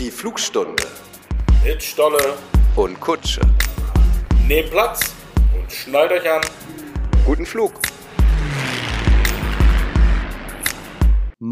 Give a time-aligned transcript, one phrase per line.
[0.00, 0.82] Die Flugstunde
[1.62, 2.38] Mit Stolle.
[2.74, 3.42] und Kutsche.
[4.48, 5.12] Nehmt Platz
[5.54, 6.40] und schnallt euch an.
[7.26, 7.74] Guten Flug.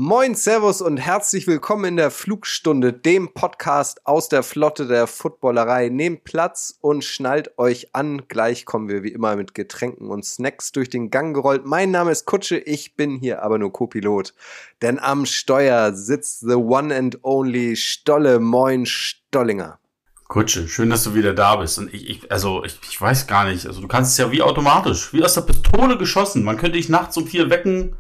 [0.00, 5.88] Moin, Servus und herzlich willkommen in der Flugstunde, dem Podcast aus der Flotte der Footballerei.
[5.88, 8.22] Nehmt Platz und schnallt euch an.
[8.28, 11.66] Gleich kommen wir wie immer mit Getränken und Snacks durch den Gang gerollt.
[11.66, 14.34] Mein Name ist Kutsche, ich bin hier aber nur Co-Pilot.
[14.82, 18.38] Denn am Steuer sitzt the one and only Stolle.
[18.38, 19.80] Moin, Stollinger.
[20.28, 21.76] Kutsche, schön, dass du wieder da bist.
[21.76, 23.66] Und ich, ich also ich, ich weiß gar nicht.
[23.66, 26.44] Also du kannst es ja wie automatisch, wie aus der Pistole geschossen.
[26.44, 27.96] Man könnte dich nachts um vier wecken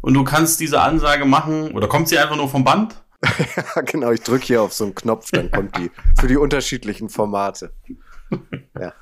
[0.00, 1.72] und du kannst diese Ansage machen.
[1.72, 3.02] Oder kommt sie einfach nur vom Band?
[3.56, 7.08] Ja, genau, ich drücke hier auf so einen Knopf, dann kommt die für die unterschiedlichen
[7.08, 7.72] Formate.
[8.78, 8.92] Ja.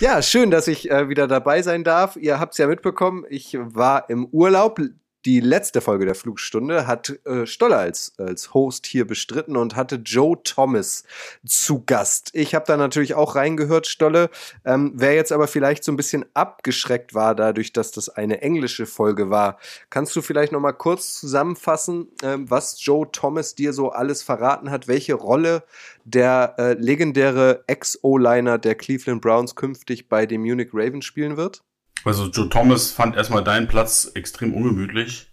[0.00, 2.16] Ja, schön, dass ich äh, wieder dabei sein darf.
[2.16, 4.80] Ihr habt es ja mitbekommen, ich war im Urlaub.
[5.26, 9.96] Die letzte Folge der Flugstunde hat äh, Stoller als, als Host hier bestritten und hatte
[9.96, 11.04] Joe Thomas
[11.44, 12.30] zu Gast.
[12.32, 14.30] Ich habe da natürlich auch reingehört, Stolle.
[14.64, 18.86] Ähm, wer jetzt aber vielleicht so ein bisschen abgeschreckt war dadurch, dass das eine englische
[18.86, 19.58] Folge war,
[19.90, 24.70] kannst du vielleicht noch mal kurz zusammenfassen, ähm, was Joe Thomas dir so alles verraten
[24.70, 25.64] hat, welche Rolle
[26.04, 31.62] der äh, legendäre Ex-O-Liner der Cleveland Browns künftig bei den Munich Ravens spielen wird?
[32.04, 35.30] Also Joe Thomas fand erstmal deinen Platz extrem ungemütlich.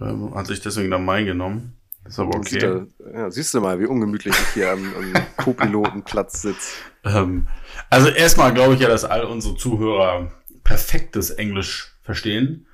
[0.00, 1.76] Ähm, hat sich deswegen dann meinen genommen.
[2.06, 2.48] Ist aber okay.
[2.48, 6.76] Siehst du, ja, siehst du mal, wie ungemütlich ich hier am, am Co-Pilotenplatz sitze.
[7.04, 7.46] Ähm,
[7.90, 10.30] also erstmal glaube ich ja, dass all unsere Zuhörer
[10.64, 12.66] perfektes Englisch verstehen.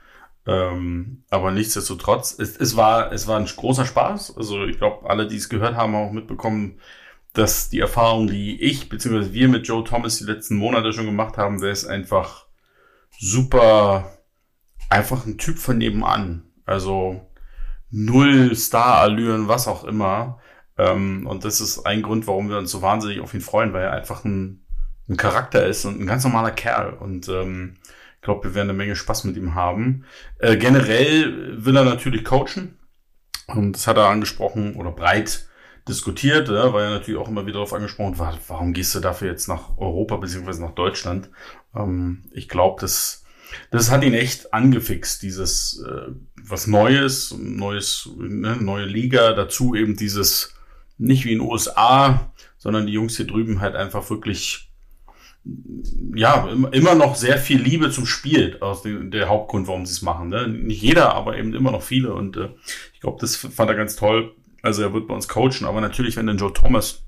[0.47, 4.37] Ähm, aber nichtsdestotrotz, es, es, war, es war ein großer Spaß.
[4.37, 6.79] Also ich glaube, alle, die es gehört haben, haben auch mitbekommen,
[7.33, 9.33] dass die Erfahrung, die ich bzw.
[9.33, 12.46] wir mit Joe Thomas die letzten Monate schon gemacht haben, der ist einfach
[13.19, 14.19] super,
[14.89, 16.45] einfach ein Typ von nebenan.
[16.65, 17.27] Also
[17.91, 20.41] null Star-Allüren, was auch immer.
[20.79, 23.85] Ähm, und das ist ein Grund, warum wir uns so wahnsinnig auf ihn freuen, weil
[23.85, 24.65] er einfach ein,
[25.09, 26.95] ein Charakter ist und ein ganz normaler Kerl.
[26.95, 27.77] Und ähm,
[28.17, 30.05] ich glaube, wir werden eine Menge Spaß mit ihm haben.
[30.39, 32.79] Äh, generell will er natürlich coachen.
[33.47, 35.47] Und das hat er angesprochen oder breit
[35.89, 39.29] diskutiert, ja, weil er natürlich auch immer wieder darauf angesprochen war, warum gehst du dafür
[39.29, 41.31] jetzt nach Europa beziehungsweise nach Deutschland?
[41.75, 43.25] Ähm, ich glaube, das,
[43.71, 49.97] das hat ihn echt angefixt, dieses äh, was Neues, neues, ne, neue Liga, dazu eben
[49.97, 50.55] dieses,
[50.99, 54.73] nicht wie in den USA, sondern die Jungs hier drüben halt einfach wirklich,
[56.15, 60.03] ja, immer noch sehr viel Liebe zum Spiel, aus dem, der Hauptgrund, warum sie es
[60.03, 60.31] machen.
[60.31, 60.49] Ne?
[60.49, 62.49] Nicht jeder, aber eben immer noch viele und äh,
[62.93, 64.35] ich glaube, das fand er ganz toll.
[64.63, 67.05] Also er wird bei uns coachen, aber natürlich, wenn du den Joe Thomas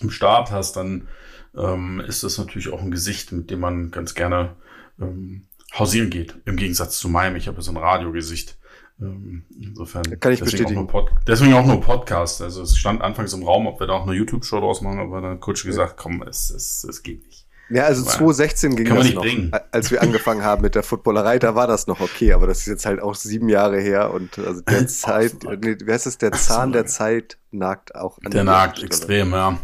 [0.00, 1.08] im Start hast, dann
[1.56, 4.56] ähm, ist das natürlich auch ein Gesicht, mit dem man ganz gerne
[5.00, 6.36] ähm, hausieren geht.
[6.44, 8.58] Im Gegensatz zu meinem, ich habe so ein Radiogesicht.
[9.00, 10.04] Ähm, insofern.
[10.20, 10.78] Kann ich deswegen bestätigen.
[10.78, 12.40] Auch nur Pod deswegen auch nur Podcast.
[12.40, 15.20] Also es stand anfangs im Raum, ob wir da auch eine YouTube-Show draus machen, aber
[15.20, 17.45] dann kurz gesagt, komm, es, es, es geht nicht.
[17.68, 19.22] Ja, also Aber 2016 ging kann das noch.
[19.22, 19.50] bringen.
[19.72, 22.66] Als wir angefangen haben mit der Footballerei, da war das noch okay, aber das ist
[22.66, 26.32] jetzt halt auch sieben Jahre her und also der Zeit, nee, wie heißt es, der
[26.32, 28.86] Zahn der Zeit nagt auch an Der der nagt Stelle.
[28.86, 29.58] extrem, ja.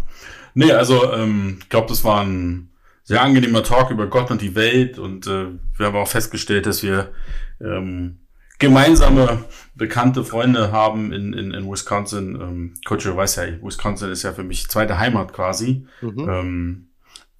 [0.55, 2.71] Nee, also ähm, ich glaube, das war ein
[3.05, 5.47] sehr angenehmer Talk über Gott und die Welt und äh,
[5.77, 7.13] wir haben auch festgestellt, dass wir
[7.61, 8.19] ähm,
[8.59, 12.35] gemeinsame bekannte Freunde haben in, in, in Wisconsin.
[12.41, 15.87] Ähm, Coach weiß ja, Wisconsin ist ja für mich zweite Heimat quasi.
[16.01, 16.29] Mhm.
[16.29, 16.89] Ähm,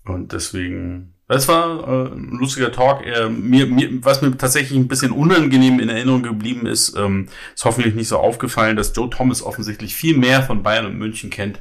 [0.05, 3.07] und deswegen, das war äh, ein lustiger Talk.
[3.07, 7.65] Er, mir, mir, was mir tatsächlich ein bisschen unangenehm in Erinnerung geblieben ist, ähm, ist
[7.65, 11.61] hoffentlich nicht so aufgefallen, dass Joe Thomas offensichtlich viel mehr von Bayern und München kennt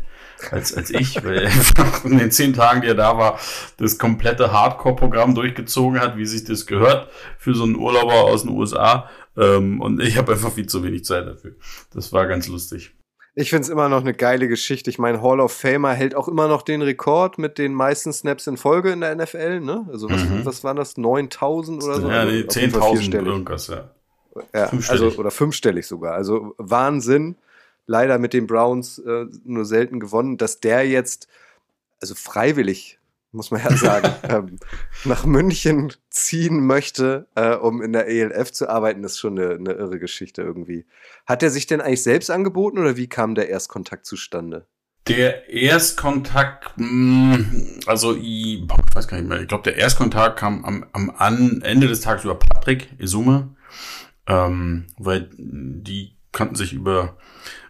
[0.50, 1.52] als, als ich, weil er
[2.04, 3.40] in den zehn Tagen, die er da war,
[3.78, 8.52] das komplette Hardcore-Programm durchgezogen hat, wie sich das gehört für so einen Urlauber aus den
[8.52, 9.10] USA.
[9.38, 11.56] Ähm, und ich habe einfach viel zu wenig Zeit dafür.
[11.94, 12.94] Das war ganz lustig.
[13.34, 14.90] Ich find's immer noch eine geile Geschichte.
[14.90, 18.46] Ich meine, Hall of Famer hält auch immer noch den Rekord mit den meisten Snaps
[18.48, 19.88] in Folge in der NFL, ne?
[19.90, 20.46] Also was, Mhm.
[20.46, 20.98] was waren das?
[20.98, 22.10] 9000 oder so?
[22.10, 23.28] ja, Also nee, auf jeden Fall 10.000 vierstellig.
[23.28, 23.92] irgendwas, ja.
[24.54, 25.04] Ja, Fünfstellig.
[25.04, 26.14] also oder fünfstellig sogar.
[26.14, 27.36] Also Wahnsinn.
[27.88, 31.28] Leider mit den Browns äh, nur selten gewonnen, dass der jetzt,
[32.00, 33.00] also freiwillig,
[33.32, 34.58] muss man ja sagen, ähm,
[35.06, 39.74] nach München ziehen möchte, äh, um in der ELF zu arbeiten, ist schon eine, eine
[39.74, 40.86] irre Geschichte irgendwie.
[41.26, 44.68] Hat er sich denn eigentlich selbst angeboten oder wie kam der Erstkontakt zustande?
[45.08, 47.40] Der Erstkontakt, mh,
[47.88, 51.10] also ich, boah, ich weiß gar nicht mehr, ich glaube, der Erstkontakt kam am, am
[51.10, 53.56] an, Ende des Tages über Patrick Isume,
[54.28, 57.18] ähm, weil die kannten sich über,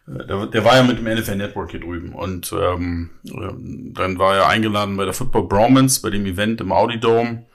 [0.08, 4.18] äh, der, der war ja mit dem NFL Network hier drüben und ähm, ähm, dann
[4.18, 7.46] war er eingeladen bei der Football Bromance, bei dem Event im Audi Dome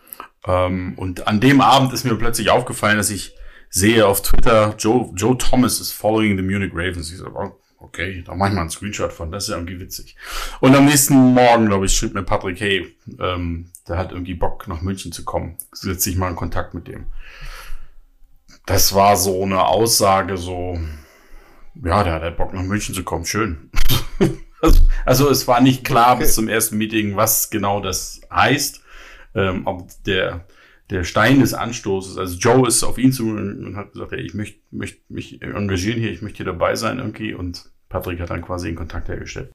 [0.46, 3.34] ähm, und an dem Abend ist mir plötzlich aufgefallen, dass ich
[3.68, 7.10] sehe auf Twitter, Joe, Joe Thomas is following the Munich Ravens.
[7.10, 9.80] Ich so, oh, okay, da mach ich mal einen Screenshot von, das ist ja irgendwie
[9.80, 10.16] witzig.
[10.60, 14.68] Und am nächsten Morgen, glaube ich, schrieb mir Patrick, hey, ähm, der hat irgendwie Bock,
[14.68, 15.56] nach München zu kommen.
[15.72, 17.06] Setz dich mal in Kontakt mit dem.
[18.66, 20.78] Das war so eine Aussage, so,
[21.84, 23.70] ja, der hat halt Bock, nach München zu kommen, schön.
[24.60, 26.22] also, also, es war nicht klar okay.
[26.22, 28.82] bis zum ersten Meeting, was genau das heißt.
[29.34, 30.46] Ähm, ob der,
[30.88, 34.32] der Stein des Anstoßes, also Joe ist auf ihn zu und hat gesagt, hey, ich
[34.32, 38.42] möchte möcht mich engagieren hier, ich möchte hier dabei sein irgendwie und Patrick hat dann
[38.42, 39.52] quasi den Kontakt hergestellt.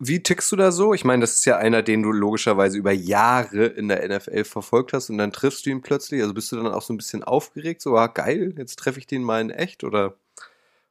[0.00, 0.92] Wie tickst du da so?
[0.92, 4.92] Ich meine, das ist ja einer, den du logischerweise über Jahre in der NFL verfolgt
[4.92, 6.20] hast und dann triffst du ihn plötzlich.
[6.20, 9.06] Also bist du dann auch so ein bisschen aufgeregt, so, ah, geil, jetzt treffe ich
[9.06, 10.16] den mal in echt oder,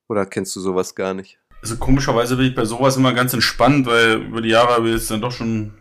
[0.07, 1.37] oder kennst du sowas gar nicht?
[1.61, 4.95] Also komischerweise bin ich bei sowas immer ganz entspannt, weil über die Jahre habe ich
[4.95, 5.73] jetzt dann doch schon,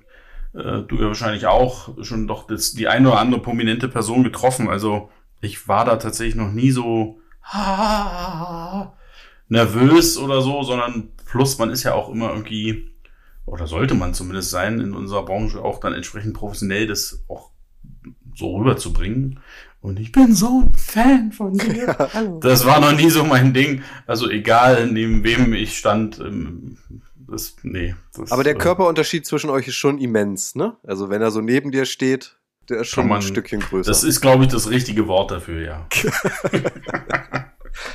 [0.54, 4.68] äh, du ja wahrscheinlich auch, schon doch das, die eine oder andere prominente Person getroffen.
[4.68, 7.20] Also ich war da tatsächlich noch nie so
[9.48, 12.90] nervös oder so, sondern plus man ist ja auch immer irgendwie
[13.44, 17.50] oder sollte man zumindest sein, in unserer Branche auch dann entsprechend professionell das auch
[18.34, 19.40] so rüberzubringen.
[19.86, 21.96] Und ich bin so ein Fan von dir.
[21.96, 23.84] Ja, das war noch nie so mein Ding.
[24.04, 26.76] Also egal, neben wem ich stand, ähm,
[27.28, 27.94] das, nee.
[28.12, 30.76] Das, Aber der äh, Körperunterschied zwischen euch ist schon immens, ne?
[30.84, 32.36] Also wenn er so neben dir steht,
[32.68, 33.88] der ist schon man, ein Stückchen größer.
[33.88, 35.86] Das ist, glaube ich, das richtige Wort dafür, ja.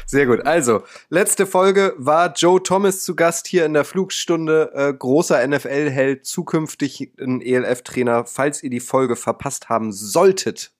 [0.06, 0.46] Sehr gut.
[0.46, 4.72] Also, letzte Folge war Joe Thomas zu Gast hier in der Flugstunde.
[4.74, 8.24] Äh, großer NFL-Held, zukünftig ein ELF-Trainer.
[8.28, 10.72] Falls ihr die Folge verpasst haben solltet,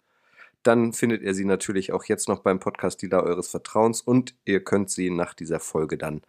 [0.64, 4.90] dann findet ihr sie natürlich auch jetzt noch beim Podcast-Dealer eures Vertrauens und ihr könnt
[4.90, 6.22] sie nach dieser Folge dann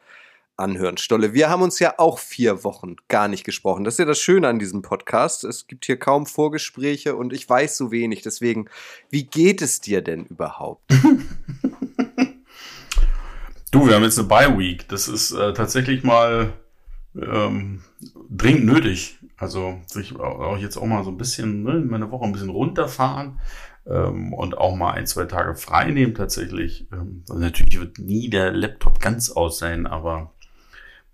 [0.56, 0.96] anhören.
[0.96, 3.84] Stolle, wir haben uns ja auch vier Wochen gar nicht gesprochen.
[3.84, 5.44] Das ist ja das Schöne an diesem Podcast.
[5.44, 8.23] Es gibt hier kaum Vorgespräche und ich weiß so wenig.
[8.23, 8.69] Deswegen,
[9.11, 10.82] wie geht es dir denn überhaupt?
[13.73, 14.87] Du, wir haben jetzt eine Bye Week.
[14.88, 16.52] Das ist äh, tatsächlich mal
[17.17, 17.82] ähm,
[18.29, 19.19] dringend nötig.
[19.38, 23.40] Also sich auch jetzt auch mal so ein bisschen ne, meine Woche ein bisschen runterfahren
[23.87, 26.87] ähm, und auch mal ein, zwei Tage frei nehmen tatsächlich.
[26.93, 30.32] Ähm, natürlich wird nie der Laptop ganz aus sein, aber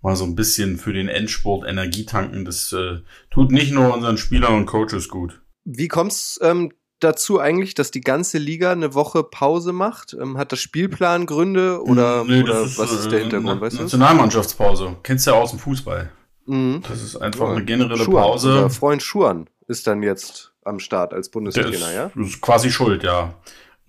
[0.01, 2.99] mal so ein bisschen für den Endsport Energie tanken, das äh,
[3.29, 5.41] tut nicht nur unseren Spielern und Coaches gut.
[5.65, 10.15] Wie kommst ähm, dazu eigentlich, dass die ganze Liga eine Woche Pause macht?
[10.19, 13.61] Ähm, hat das Spielplan Gründe oder, nee, oder ist, was ist der äh, Hintergrund?
[13.61, 14.97] Weißt Nationalmannschaftspause.
[15.03, 16.11] Kennst du ja aus dem Fußball.
[16.45, 16.81] Mhm.
[16.87, 17.55] Das ist einfach ja.
[17.55, 18.53] eine generelle Schuhan, Pause.
[18.53, 22.11] Unser Freund Schuan ist dann jetzt am Start als Bundestrainer, ist, ja?
[22.15, 23.33] Ist quasi schuld, ja.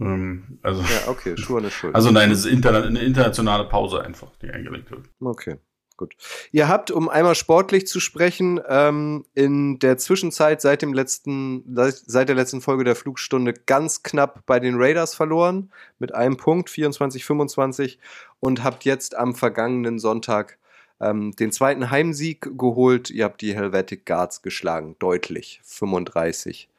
[0.00, 1.94] Ähm, also, ja, okay, Schuhan ist schuld.
[1.94, 5.06] Also nein, es ist eine internationale Pause einfach, die eingelegt wird.
[5.20, 5.58] Okay
[6.00, 6.16] gut.
[6.50, 12.28] Ihr habt, um einmal sportlich zu sprechen, ähm, in der Zwischenzeit seit dem letzten, seit
[12.28, 17.98] der letzten Folge der Flugstunde ganz knapp bei den Raiders verloren mit einem Punkt 24-25
[18.40, 20.58] und habt jetzt am vergangenen Sonntag
[21.00, 23.10] ähm, den zweiten Heimsieg geholt.
[23.10, 26.69] Ihr habt die Helvetic Guards geschlagen, deutlich 35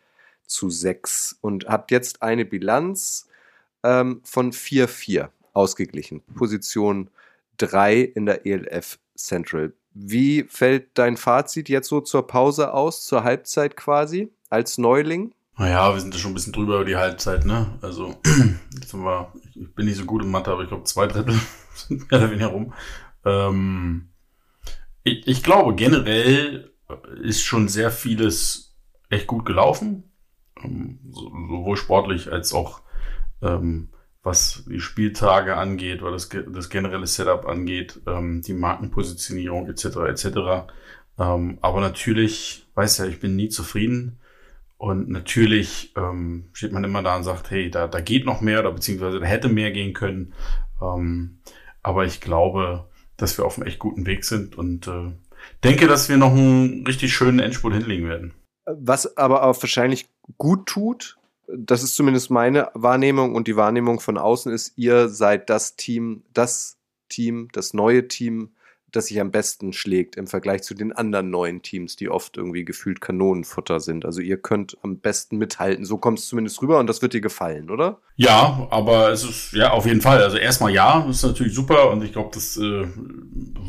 [0.51, 3.27] zu 6 und habt jetzt eine Bilanz
[3.83, 6.21] ähm, von 4-4 ausgeglichen.
[6.35, 7.09] Position
[7.57, 9.73] 3 in der ELF Central.
[9.93, 15.33] Wie fällt dein Fazit jetzt so zur Pause aus, zur Halbzeit quasi, als Neuling?
[15.57, 17.77] Naja, wir sind ja schon ein bisschen drüber über die Halbzeit, ne?
[17.81, 18.15] Also,
[18.73, 21.39] jetzt haben wir, ich bin nicht so gut in Mathe, aber ich glaube, zwei Drittel
[21.75, 22.73] sind mehr oder weniger rum.
[23.25, 24.09] Ähm,
[25.03, 26.71] ich, ich glaube, generell
[27.21, 28.75] ist schon sehr vieles
[29.09, 30.10] echt gut gelaufen.
[30.63, 32.81] Ähm, sowohl sportlich als auch
[33.41, 33.89] ähm,
[34.23, 39.85] was die Spieltage angeht oder das, das generelle Setup angeht, ähm, die Markenpositionierung etc.
[40.07, 40.25] etc.
[41.17, 44.19] Ähm, aber natürlich, weiß ja, ich bin nie zufrieden.
[44.77, 48.61] Und natürlich ähm, steht man immer da und sagt, hey, da, da geht noch mehr
[48.61, 50.33] oder beziehungsweise da hätte mehr gehen können.
[50.81, 51.39] Ähm,
[51.83, 55.11] aber ich glaube, dass wir auf einem echt guten Weg sind und äh,
[55.63, 58.33] denke, dass wir noch einen richtig schönen Endspurt hinlegen werden.
[58.65, 64.17] Was aber auch wahrscheinlich gut tut, das ist zumindest meine Wahrnehmung und die Wahrnehmung von
[64.17, 66.77] außen ist, ihr seid das Team, das
[67.09, 68.51] Team, das neue Team,
[68.91, 72.65] das sich am besten schlägt im Vergleich zu den anderen neuen Teams, die oft irgendwie
[72.65, 74.05] gefühlt Kanonenfutter sind.
[74.05, 75.85] Also ihr könnt am besten mithalten.
[75.85, 78.01] So kommt es zumindest rüber und das wird dir gefallen, oder?
[78.15, 80.21] Ja, aber es ist ja auf jeden Fall.
[80.21, 82.85] Also erstmal ja, das ist natürlich super und ich glaube, das äh,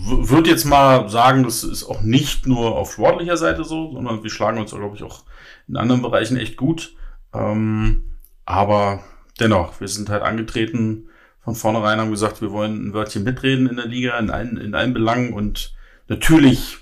[0.05, 4.31] wird jetzt mal sagen, das ist auch nicht nur auf sportlicher Seite so, sondern wir
[4.31, 5.25] schlagen uns, glaube ich, auch
[5.69, 6.95] in anderen Bereichen echt gut.
[7.33, 8.05] Ähm,
[8.45, 9.03] aber
[9.41, 11.09] dennoch, wir sind halt angetreten
[11.41, 14.75] von vornherein, haben gesagt, wir wollen ein Wörtchen mitreden in der Liga, in allen, in
[14.75, 15.75] allen Belangen und
[16.09, 16.79] natürlich,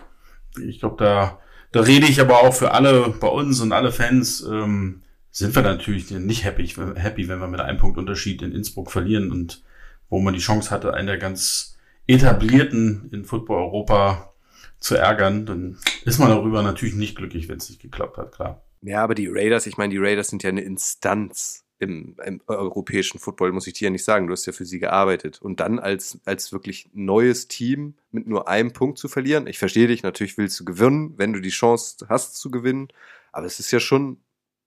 [0.63, 1.39] ich glaube, da,
[1.73, 5.63] da rede ich aber auch für alle bei uns und alle Fans, ähm, sind wir
[5.63, 9.63] natürlich nicht happy, happy, wenn wir mit einem Punkt Unterschied in Innsbruck verlieren und
[10.09, 11.79] wo man die Chance hatte, einen der ganz
[12.11, 14.33] Etablierten in Football Europa
[14.79, 18.63] zu ärgern, dann ist man darüber natürlich nicht glücklich, wenn es nicht geklappt hat, klar.
[18.83, 23.19] Ja, aber die Raiders, ich meine, die Raiders sind ja eine Instanz im, im, europäischen
[23.19, 24.27] Football, muss ich dir ja nicht sagen.
[24.27, 25.41] Du hast ja für sie gearbeitet.
[25.41, 29.47] Und dann als, als wirklich neues Team mit nur einem Punkt zu verlieren.
[29.47, 32.89] Ich verstehe dich, natürlich willst du gewinnen, wenn du die Chance hast zu gewinnen.
[33.33, 34.19] Aber es ist ja schon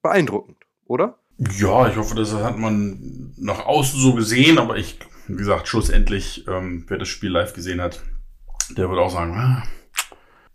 [0.01, 1.19] beeindruckend, oder?
[1.37, 6.47] Ja, ich hoffe, das hat man nach außen so gesehen, aber ich, wie gesagt, schlussendlich,
[6.47, 8.01] ähm, wer das Spiel live gesehen hat,
[8.77, 9.63] der wird auch sagen, ah,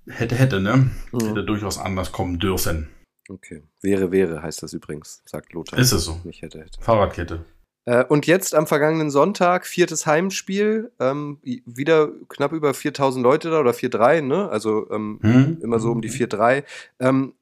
[0.09, 0.91] hätte, hätte, ne?
[1.13, 1.27] Mhm.
[1.29, 2.89] Hätte durchaus anders kommen dürfen.
[3.29, 3.63] Okay.
[3.83, 5.79] Wäre, wäre heißt das übrigens, sagt Lothar.
[5.79, 6.21] Ist es so?
[6.25, 6.81] Nicht hätte, hätte.
[6.81, 7.45] Fahrradkette.
[7.85, 13.61] Äh, und jetzt am vergangenen Sonntag, viertes Heimspiel, ähm, wieder knapp über 4000 Leute da
[13.61, 14.49] oder 4-3, ne?
[14.51, 15.59] Also ähm, hm?
[15.63, 16.65] immer so um die 4-3.
[17.01, 17.35] Ähm,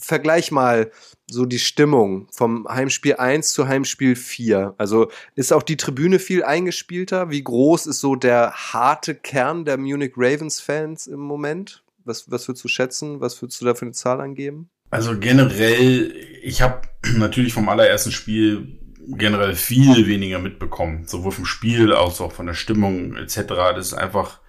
[0.00, 0.90] vergleich mal
[1.28, 4.74] so die Stimmung vom Heimspiel 1 zu Heimspiel 4.
[4.78, 7.30] Also ist auch die Tribüne viel eingespielter?
[7.30, 11.82] Wie groß ist so der harte Kern der Munich Ravens Fans im Moment?
[12.04, 13.20] Was, was würdest du schätzen?
[13.20, 14.70] Was würdest du da für eine Zahl angeben?
[14.90, 16.82] Also generell, ich habe
[17.16, 22.54] natürlich vom allerersten Spiel generell viel weniger mitbekommen, sowohl vom Spiel als auch von der
[22.54, 23.42] Stimmung etc.
[23.46, 24.40] Das ist einfach,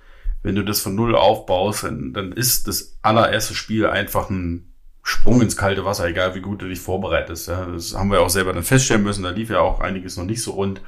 [0.41, 4.73] wenn du das von null aufbaust, dann, dann ist das allererste Spiel einfach ein
[5.09, 7.47] Sprung ins kalte Wasser, egal wie gut du dich vorbereitest.
[7.47, 9.23] Ja, das haben wir auch selber dann feststellen müssen.
[9.23, 10.81] Da lief ja auch einiges noch nicht so rund.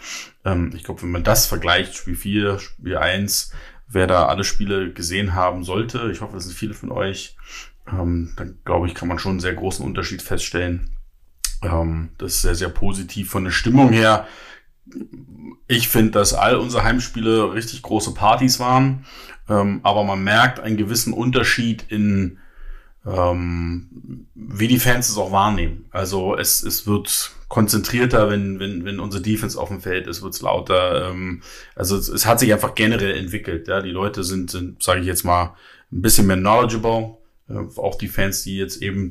[0.44, 3.54] Ähm, ich glaube, wenn man das vergleicht, Spiel 4, Spiel 1,
[3.88, 7.38] wer da alle Spiele gesehen haben sollte, ich hoffe, das sind viele von euch,
[7.90, 10.90] ähm, dann glaube ich, kann man schon einen sehr großen Unterschied feststellen.
[11.62, 14.28] Ähm, das ist sehr, sehr positiv von der Stimmung her.
[15.68, 19.06] Ich finde, dass all unsere Heimspiele richtig große Partys waren,
[19.48, 22.40] ähm, aber man merkt einen gewissen Unterschied in
[23.10, 25.86] ähm, wie die Fans es auch wahrnehmen.
[25.92, 30.42] Also es, es wird konzentrierter, wenn, wenn, wenn unsere Defense auf dem Feld ist, wird's
[30.42, 31.10] lauter.
[31.10, 31.42] Ähm,
[31.76, 33.68] also es, es hat sich einfach generell entwickelt.
[33.68, 35.56] Ja, die Leute sind, sind sage ich jetzt mal,
[35.92, 37.18] ein bisschen mehr knowledgeable.
[37.50, 39.10] Äh, auch die Fans, die jetzt eben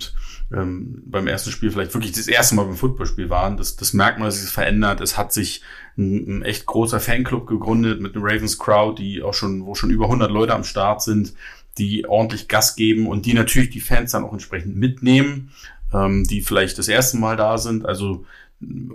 [0.55, 4.19] ähm, beim ersten Spiel vielleicht wirklich das erste Mal beim Footballspiel waren, das, das merkt
[4.19, 5.01] man, dass sich verändert.
[5.01, 5.63] Es hat sich
[5.97, 9.91] ein, ein echt großer Fanclub gegründet mit einem Ravens Crowd, die auch schon, wo schon
[9.91, 11.35] über 100 Leute am Start sind,
[11.79, 15.51] die ordentlich Gas geben und die natürlich die Fans dann auch entsprechend mitnehmen,
[15.93, 17.87] ähm, die vielleicht das erste Mal da sind.
[17.87, 18.25] Also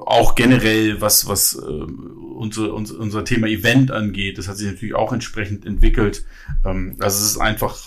[0.05, 4.95] auch generell, was, was äh, unser, unser, unser Thema Event angeht, das hat sich natürlich
[4.95, 6.25] auch entsprechend entwickelt.
[6.65, 7.77] Ähm, also es ist einfach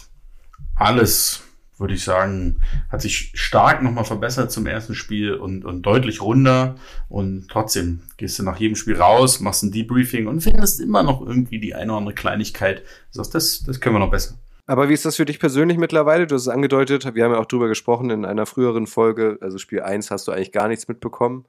[0.74, 1.42] alles
[1.78, 6.76] würde ich sagen, hat sich stark nochmal verbessert zum ersten Spiel und, und deutlich runder.
[7.08, 11.20] Und trotzdem gehst du nach jedem Spiel raus, machst ein Debriefing und findest immer noch
[11.20, 12.82] irgendwie die eine oder andere Kleinigkeit.
[13.10, 14.36] Sagst, das, das können wir noch besser.
[14.66, 16.26] Aber wie ist das für dich persönlich mittlerweile?
[16.26, 19.38] Du hast es angedeutet, wir haben ja auch drüber gesprochen in einer früheren Folge.
[19.40, 21.44] Also Spiel 1 hast du eigentlich gar nichts mitbekommen.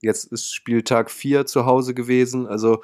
[0.00, 2.48] Jetzt ist Spieltag 4 zu Hause gewesen.
[2.48, 2.82] Also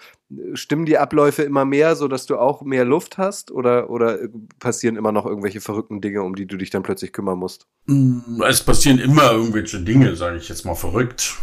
[0.53, 3.51] stimmen die Abläufe immer mehr, sodass du auch mehr Luft hast?
[3.51, 4.19] Oder, oder
[4.61, 7.67] passieren immer noch irgendwelche verrückten Dinge, um die du dich dann plötzlich kümmern musst?
[7.87, 11.39] Mm, es passieren immer irgendwelche Dinge, sage ich jetzt mal verrückt.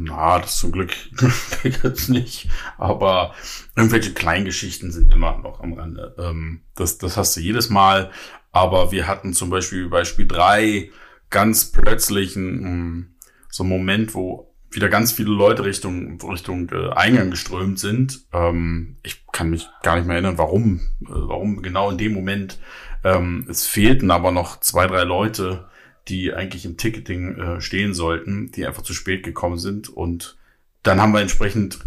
[0.00, 0.92] Na, das zum Glück
[1.64, 2.48] jetzt nicht.
[2.76, 3.34] Aber
[3.74, 6.14] irgendwelche Kleingeschichten sind immer noch am Rande.
[6.18, 8.12] Ähm, das, das hast du jedes Mal.
[8.52, 10.90] Aber wir hatten zum Beispiel bei Spiel 3
[11.30, 13.16] ganz plötzlich einen,
[13.50, 18.20] so einen Moment, wo wieder ganz viele Leute Richtung, Richtung äh, Eingang geströmt sind.
[18.32, 22.60] Ähm, ich kann mich gar nicht mehr erinnern, warum, äh, warum genau in dem Moment.
[23.02, 25.68] Ähm, es fehlten aber noch zwei, drei Leute,
[26.08, 29.88] die eigentlich im Ticketing äh, stehen sollten, die einfach zu spät gekommen sind.
[29.88, 30.36] Und
[30.82, 31.80] dann haben wir entsprechend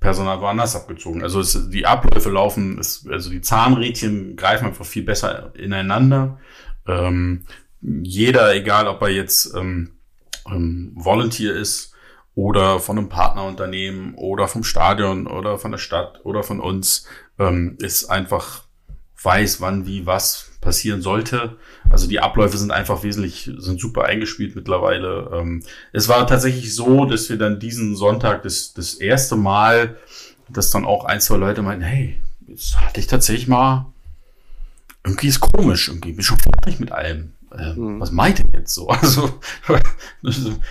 [0.00, 1.22] Personal woanders abgezogen.
[1.22, 6.40] Also es, die Abläufe laufen, es, also die Zahnrädchen greifen einfach viel besser ineinander.
[6.86, 7.44] Ähm,
[7.80, 9.92] jeder, egal ob er jetzt ähm,
[10.46, 11.92] ähm, Volunteer ist,
[12.34, 17.06] oder von einem Partnerunternehmen oder vom Stadion oder von der Stadt oder von uns
[17.38, 18.64] ähm, ist einfach
[19.22, 21.56] weiß, wann, wie, was passieren sollte.
[21.90, 25.30] Also die Abläufe sind einfach wesentlich, sind super eingespielt mittlerweile.
[25.34, 29.96] Ähm, es war tatsächlich so, dass wir dann diesen Sonntag das, das erste Mal,
[30.48, 32.16] dass dann auch ein, zwei Leute meinten, hey,
[32.46, 33.92] jetzt hatte ich tatsächlich mal,
[35.04, 38.00] irgendwie ist komisch, irgendwie bin ich schon fertig mit allem äh, mhm.
[38.00, 38.88] was meint ihr jetzt so?
[38.98, 39.40] Also,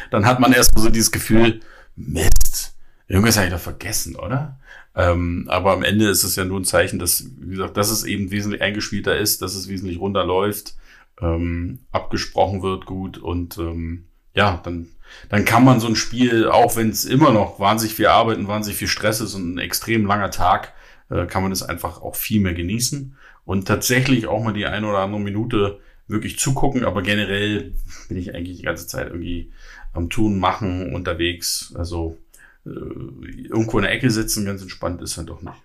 [0.10, 1.60] dann hat man erst so dieses Gefühl,
[1.96, 2.74] Mist,
[3.08, 4.58] irgendwas habe ich doch vergessen, oder?
[4.96, 8.04] Ähm, aber am Ende ist es ja nur ein Zeichen, dass, wie gesagt, dass es
[8.04, 10.76] eben wesentlich eingespielter ist, dass es wesentlich runterläuft,
[11.22, 14.90] ähm, abgesprochen wird gut und ähm, ja, dann,
[15.30, 18.48] dann kann man so ein Spiel, auch wenn es immer noch wahnsinnig viel Arbeit und
[18.48, 20.74] wahnsinnig viel Stress ist und ein extrem langer Tag,
[21.10, 24.88] äh, kann man es einfach auch viel mehr genießen und tatsächlich auch mal die eine
[24.88, 27.74] oder andere Minute wirklich zugucken, aber generell
[28.10, 29.52] bin ich eigentlich die ganze Zeit irgendwie
[29.94, 31.74] am Tun, Machen, unterwegs.
[31.78, 32.18] Also
[32.64, 35.62] irgendwo in der Ecke sitzen, ganz entspannt ist dann doch nicht.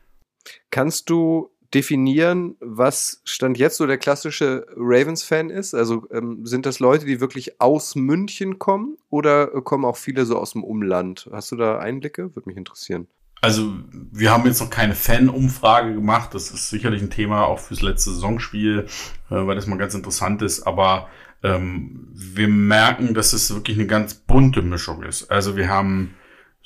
[0.70, 5.74] Kannst du definieren, was Stand jetzt so der klassische Ravens-Fan ist?
[5.74, 10.38] Also ähm, sind das Leute, die wirklich aus München kommen oder kommen auch viele so
[10.38, 11.28] aus dem Umland?
[11.32, 12.34] Hast du da Einblicke?
[12.34, 13.08] Würde mich interessieren.
[13.42, 13.74] Also
[14.12, 16.34] wir haben jetzt noch keine Fan-Umfrage gemacht.
[16.34, 18.86] Das ist sicherlich ein Thema auch fürs letzte Saisonspiel,
[19.30, 20.66] äh, weil das mal ganz interessant ist.
[20.66, 21.08] Aber
[21.42, 25.30] ähm, wir merken, dass es wirklich eine ganz bunte Mischung ist.
[25.30, 26.14] Also wir haben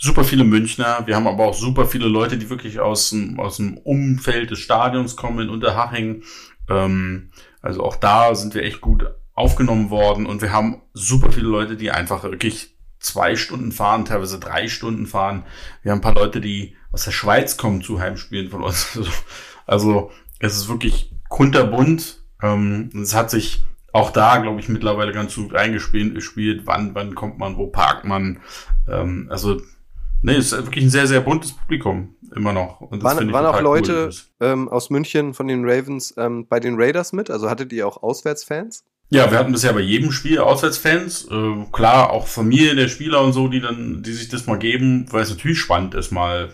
[0.00, 3.58] super viele Münchner, wir haben aber auch super viele Leute, die wirklich aus dem, aus
[3.58, 6.22] dem Umfeld des Stadions kommen in Unterhaching.
[6.70, 7.30] Ähm,
[7.60, 9.04] also auch da sind wir echt gut
[9.34, 14.40] aufgenommen worden und wir haben super viele Leute, die einfach wirklich zwei Stunden fahren, teilweise
[14.40, 15.44] drei Stunden fahren.
[15.82, 18.98] Wir haben ein paar Leute, die aus der Schweiz kommen zu Heimspielen von uns.
[19.66, 22.24] Also es ist wirklich kunterbunt.
[22.42, 27.38] Ähm, es hat sich auch da, glaube ich, mittlerweile ganz gut eingespielt, wann, wann kommt
[27.38, 28.40] man, wo parkt man.
[28.88, 29.60] Ähm, also
[30.22, 32.80] Nee, es ist wirklich ein sehr, sehr buntes Publikum immer noch.
[32.80, 36.74] Und waren waren auch Leute cool, ähm, aus München von den Ravens ähm, bei den
[36.76, 37.30] Raiders mit?
[37.30, 38.84] Also hattet ihr auch Auswärtsfans?
[39.08, 41.28] Ja, wir hatten bisher bei jedem Spiel Auswärtsfans.
[41.30, 45.06] Äh, klar, auch Familie der Spieler und so, die dann, die sich das mal geben,
[45.10, 46.50] weil es natürlich spannend ist, mal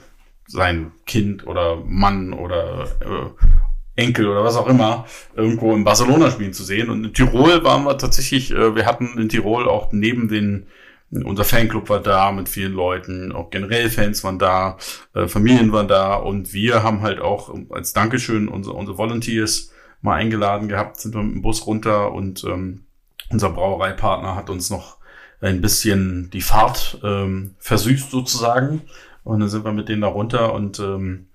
[0.46, 6.52] sein Kind oder Mann oder äh, Enkel oder was auch immer irgendwo in Barcelona spielen
[6.52, 6.88] zu sehen.
[6.88, 10.66] Und in Tirol waren wir tatsächlich, äh, wir hatten in Tirol auch neben den
[11.10, 14.76] unser Fanclub war da mit vielen Leuten, auch generell Fans waren da,
[15.14, 19.72] äh, Familien waren da und wir haben halt auch als Dankeschön unsere, unsere Volunteers
[20.02, 22.84] mal eingeladen gehabt, sind wir mit dem Bus runter und ähm,
[23.30, 24.98] unser Brauereipartner hat uns noch
[25.40, 28.82] ein bisschen die Fahrt ähm, versüßt sozusagen.
[29.24, 31.26] Und dann sind wir mit denen da runter und ähm,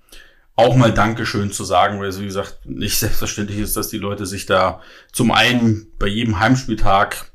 [0.56, 4.26] auch mal Dankeschön zu sagen, weil es wie gesagt nicht selbstverständlich ist, dass die Leute
[4.26, 4.80] sich da
[5.12, 7.31] zum einen bei jedem Heimspieltag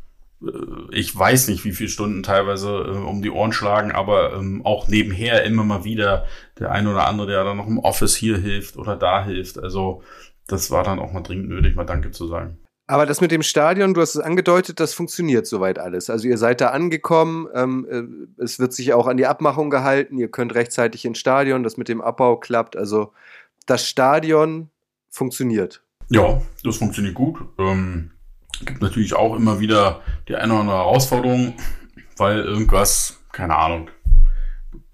[0.91, 4.87] ich weiß nicht, wie viele Stunden teilweise äh, um die Ohren schlagen, aber ähm, auch
[4.87, 6.25] nebenher immer mal wieder
[6.59, 9.57] der ein oder andere, der dann noch im Office hier hilft oder da hilft.
[9.57, 10.03] Also
[10.45, 12.57] das war dann auch mal dringend nötig, mal Danke zu sagen.
[12.89, 16.09] Aber das mit dem Stadion, du hast es angedeutet, das funktioniert soweit alles.
[16.09, 17.87] Also ihr seid da angekommen, ähm,
[18.37, 21.75] äh, es wird sich auch an die Abmachung gehalten, ihr könnt rechtzeitig ins Stadion, das
[21.75, 22.77] mit dem Abbau klappt.
[22.77, 23.11] Also
[23.65, 24.69] das Stadion
[25.09, 25.81] funktioniert.
[26.09, 27.39] Ja, das funktioniert gut.
[27.57, 28.11] Ähm,
[28.65, 31.53] gibt natürlich auch immer wieder die eine oder andere Herausforderung,
[32.17, 33.89] weil irgendwas, keine Ahnung,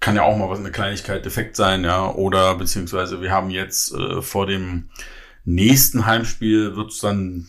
[0.00, 3.94] kann ja auch mal was eine Kleinigkeit defekt sein, ja, oder beziehungsweise wir haben jetzt
[3.94, 4.90] äh, vor dem
[5.44, 7.46] nächsten Heimspiel wird es dann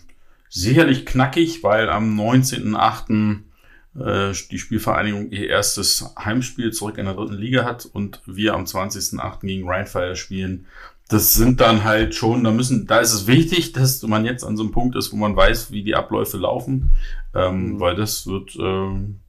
[0.49, 3.41] sicherlich knackig, weil am 19.8.
[3.97, 8.63] Äh, die Spielvereinigung ihr erstes Heimspiel zurück in der dritten Liga hat und wir am
[8.63, 9.41] 20.8.
[9.41, 10.67] gegen Rheinfire spielen
[11.09, 14.57] das sind dann halt schon, da müssen, da ist es wichtig, dass man jetzt an
[14.57, 16.91] so einem Punkt ist, wo man weiß, wie die Abläufe laufen,
[17.33, 17.79] ähm, mhm.
[17.79, 19.19] weil das wird, ähm,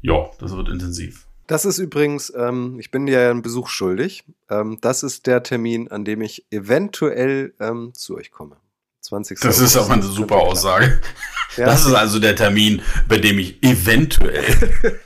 [0.00, 1.26] ja, das wird intensiv.
[1.46, 4.24] Das ist übrigens, ähm, ich bin dir ja einen Besuch schuldig.
[4.48, 8.56] Ähm, das ist der Termin, an dem ich eventuell ähm, zu euch komme.
[9.02, 9.40] 20.
[9.40, 11.00] Das ist aber eine super Aussage.
[11.56, 11.66] Ja.
[11.66, 14.44] Das ist also der Termin, bei dem ich eventuell.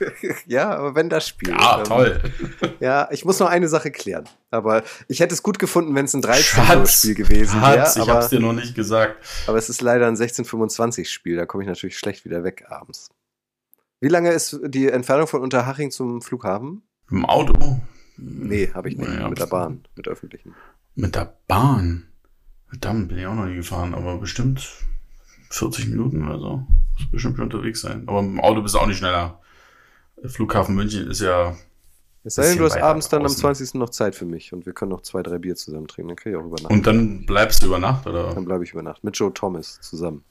[0.45, 1.49] ja, aber wenn das Spiel.
[1.49, 2.21] Ja, ähm, toll.
[2.79, 4.29] Ja, ich muss noch eine Sache klären.
[4.49, 7.91] Aber ich hätte es gut gefunden, wenn es ein 13-Uhr-Spiel gewesen wäre.
[7.93, 9.17] Ich aber, hab's dir noch nicht gesagt.
[9.47, 11.35] Aber es ist leider ein 16:25-Spiel.
[11.35, 13.09] Da komme ich natürlich schlecht wieder weg abends.
[13.99, 16.83] Wie lange ist die Entfernung von Unterhaching zum Flughafen?
[17.09, 17.81] Im Auto?
[18.17, 19.11] Nee, habe ich nicht.
[19.11, 20.55] Ja, mit der Bahn, mit öffentlichen.
[20.95, 22.06] Mit der Bahn?
[22.69, 24.67] Verdammt, bin ich auch noch nie gefahren, aber bestimmt
[25.49, 26.67] 40 Minuten oder so.
[26.97, 28.03] Muss bestimmt schon unterwegs sein.
[28.07, 29.39] Aber im Auto bist du auch nicht schneller.
[30.25, 31.55] Flughafen München ist ja.
[32.23, 33.75] Es sei denn, du hast abends dann am 20.
[33.75, 36.09] noch Zeit für mich und wir können noch zwei, drei Bier zusammen trinken.
[36.09, 36.73] Dann kann ich auch übernachten.
[36.73, 38.33] Und dann bleibst du über Nacht, oder?
[38.33, 39.03] Dann bleibe ich über Nacht.
[39.03, 40.23] Mit Joe Thomas zusammen.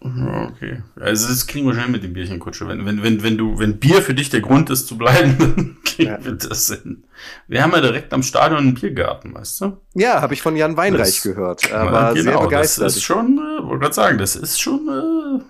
[0.00, 0.82] Okay.
[0.96, 2.66] Also das kriegen wir schnell mit dem Bierchenkutsche.
[2.66, 6.10] Wenn, wenn, wenn, wenn du, wenn Bier für dich der Grund ist zu bleiben, kriegen
[6.10, 6.24] ja.
[6.24, 7.04] wir das hin.
[7.48, 9.76] Wir haben ja direkt am Stadion einen Biergarten, weißt du?
[9.94, 11.70] Ja, habe ich von Jan Weinreich das, gehört.
[11.70, 12.86] Er war genau, sehr begeistert.
[12.86, 15.44] Das ist schon, äh, wollte gerade sagen, das ist schon äh,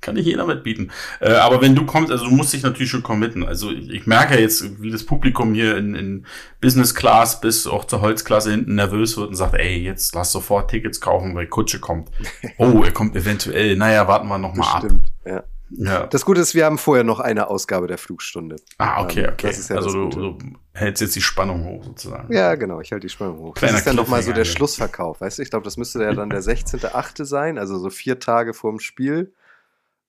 [0.00, 0.90] kann nicht jeder mitbieten.
[1.20, 3.44] Äh, aber wenn du kommst, also du musst dich natürlich schon committen.
[3.44, 6.26] Also ich, ich merke ja jetzt, wie das Publikum hier in, in
[6.60, 10.70] Business Class bis auch zur Holzklasse hinten nervös wird und sagt, ey, jetzt lass sofort
[10.70, 12.10] Tickets kaufen, weil Kutsche kommt.
[12.56, 13.76] Oh, er kommt eventuell.
[13.76, 14.86] Naja, warten wir noch mal ab.
[15.24, 15.44] Ja.
[15.70, 16.06] Ja.
[16.06, 18.56] Das Gute ist, wir haben vorher noch eine Ausgabe der Flugstunde.
[18.78, 19.54] Ah, okay, ähm, okay.
[19.68, 20.38] Ja also du, du,
[20.72, 22.32] hältst jetzt die Spannung hoch sozusagen.
[22.32, 23.54] Ja, genau, ich halte die Spannung hoch.
[23.54, 25.42] Kleiner das ist dann nochmal so der Schlussverkauf, weißt du?
[25.42, 27.24] Ich glaube, das müsste ja dann der 16.8.
[27.24, 29.34] sein, also so vier Tage vorm Spiel.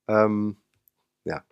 [0.08, 0.58] Ähm,
[1.26, 1.44] ja.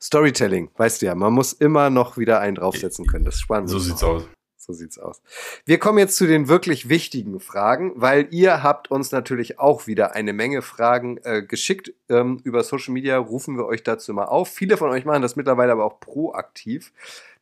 [0.00, 3.24] Storytelling, weißt du ja, man muss immer noch wieder einen draufsetzen können.
[3.24, 3.70] Das ist spannend.
[3.70, 4.28] So sieht's aus.
[4.66, 5.22] So sieht's aus.
[5.64, 10.16] Wir kommen jetzt zu den wirklich wichtigen Fragen, weil ihr habt uns natürlich auch wieder
[10.16, 11.92] eine Menge Fragen äh, geschickt.
[12.08, 14.48] Ähm, über Social Media rufen wir euch dazu mal auf.
[14.48, 16.92] Viele von euch machen das mittlerweile aber auch proaktiv.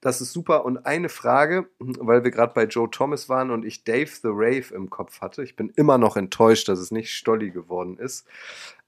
[0.02, 0.66] Das ist super.
[0.66, 4.74] Und eine Frage, weil wir gerade bei Joe Thomas waren und ich Dave the Rave
[4.74, 5.42] im Kopf hatte.
[5.42, 8.26] Ich bin immer noch enttäuscht, dass es nicht Stolli geworden ist.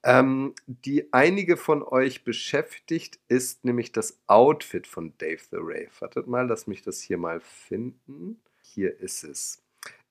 [0.09, 5.91] Ähm, die einige von euch beschäftigt, ist nämlich das Outfit von Dave the Rave.
[5.99, 8.41] Wartet mal, lass mich das hier mal finden.
[8.63, 9.65] Hier ist es.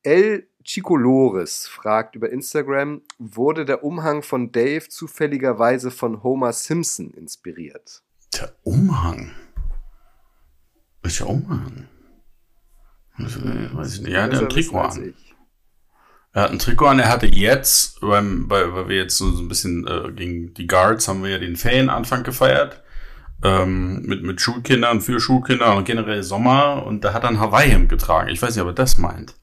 [0.04, 8.04] El Chicolores fragt über Instagram, wurde der Umhang von Dave zufälligerweise von Homer Simpson inspiriert?
[8.34, 9.32] Der Umhang?
[11.04, 11.88] Welcher Umhang?
[13.18, 14.12] Äh.
[14.12, 15.14] Ja, der Trikot an.
[16.36, 19.48] Er hat ein Trikot an, er hatte jetzt, beim, weil, weil wir jetzt so, ein
[19.48, 22.84] bisschen äh, gegen die Guards haben wir ja den Ferienanfang gefeiert.
[23.42, 27.88] Ähm, mit, mit Schulkindern, für Schulkinder und generell Sommer und da hat er ein Hawaii-Hemd
[27.88, 28.30] getragen.
[28.30, 29.34] Ich weiß nicht, ob er das meint.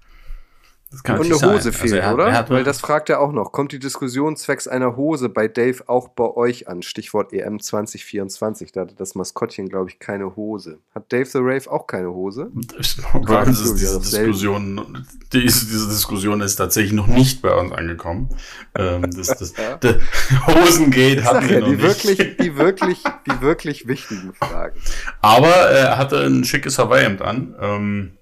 [0.93, 1.73] Das kann und eine Hose sein.
[1.73, 2.15] fehlt, also hat,
[2.51, 2.57] oder?
[2.57, 3.51] Weil das fragt er auch noch.
[3.51, 6.83] Kommt die Diskussion zwecks einer Hose bei Dave auch bei euch an?
[6.83, 8.73] Stichwort EM 2024.
[8.73, 10.81] Da hatte das Maskottchen, glaube ich, keine Hose.
[10.95, 12.51] Hat Dave the Rave auch keine Hose?
[12.73, 18.29] Das, diese, diese, Diskussion, diese, diese, Diskussion ist tatsächlich noch nicht bei uns angekommen.
[18.77, 19.79] Ähm, das, das, ja.
[20.47, 21.83] Hosengate hatten wir ja, noch die nicht.
[21.83, 24.79] Wirklich, die, wirklich, die wirklich wichtigen Fragen.
[25.21, 27.55] Aber er hatte ein schickes Hawaii-Hemd an.
[27.61, 28.13] Ähm,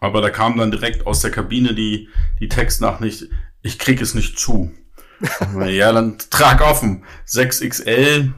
[0.00, 2.08] aber da kam dann direkt aus der Kabine die,
[2.40, 3.28] die Textnachricht,
[3.62, 4.72] ich krieg es nicht zu.
[5.66, 7.04] ja, dann trag offen.
[7.26, 8.32] 6XL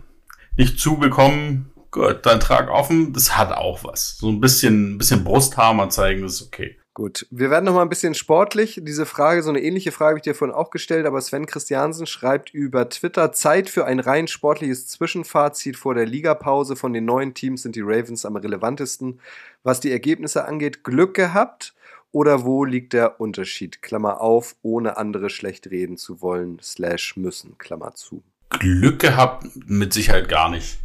[0.56, 3.12] nicht zubekommen, gut, dann trag offen.
[3.12, 4.16] Das hat auch was.
[4.16, 6.79] So ein bisschen, ein bisschen Brusthammer zeigen, das ist okay.
[6.92, 8.80] Gut, wir werden noch mal ein bisschen sportlich.
[8.82, 12.06] Diese Frage, so eine ähnliche Frage habe ich dir vorhin auch gestellt, aber Sven Christiansen
[12.06, 16.74] schreibt über Twitter, Zeit für ein rein sportliches Zwischenfazit vor der Ligapause.
[16.74, 19.20] Von den neuen Teams sind die Ravens am relevantesten.
[19.62, 21.74] Was die Ergebnisse angeht, Glück gehabt
[22.10, 23.82] oder wo liegt der Unterschied?
[23.82, 28.24] Klammer auf, ohne andere schlecht reden zu wollen, slash müssen, Klammer zu.
[28.58, 30.80] Glück gehabt mit Sicherheit gar nicht.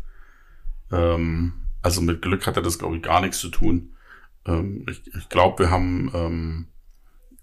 [0.92, 3.95] Ähm, also mit Glück hat er das, glaube ich, gar nichts zu tun.
[4.46, 6.68] Ähm, ich ich glaube, wir haben ähm,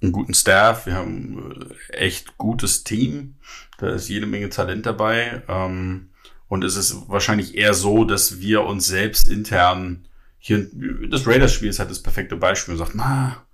[0.01, 3.37] einen guten Staff, wir haben äh, echt gutes Team.
[3.79, 5.43] Da ist jede Menge Talent dabei.
[5.49, 6.11] Ähm,
[6.49, 10.07] und es ist wahrscheinlich eher so, dass wir uns selbst intern
[10.38, 10.67] hier,
[11.09, 12.75] das Raiders-Spiel ist halt das perfekte Beispiel.
[12.75, 13.47] Man sagt, na,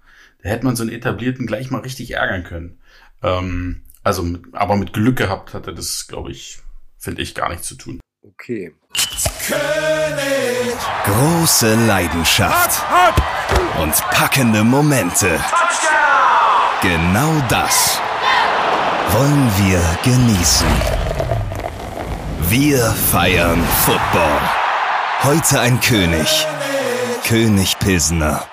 [0.43, 2.79] da hätte man so einen etablierten gleich mal richtig ärgern können.
[3.23, 6.61] Ähm, also, mit, aber mit Glück gehabt hat er das, glaube ich,
[6.97, 8.01] finde ich, gar nichts zu tun.
[8.23, 8.75] Okay.
[9.47, 10.77] König.
[11.05, 12.83] Große Leidenschaft
[13.83, 15.41] und packende Momente.
[16.83, 18.01] Genau das
[19.11, 20.69] wollen wir genießen.
[22.49, 24.41] Wir feiern Football.
[25.23, 26.47] Heute ein König.
[27.27, 28.45] König Pilsener.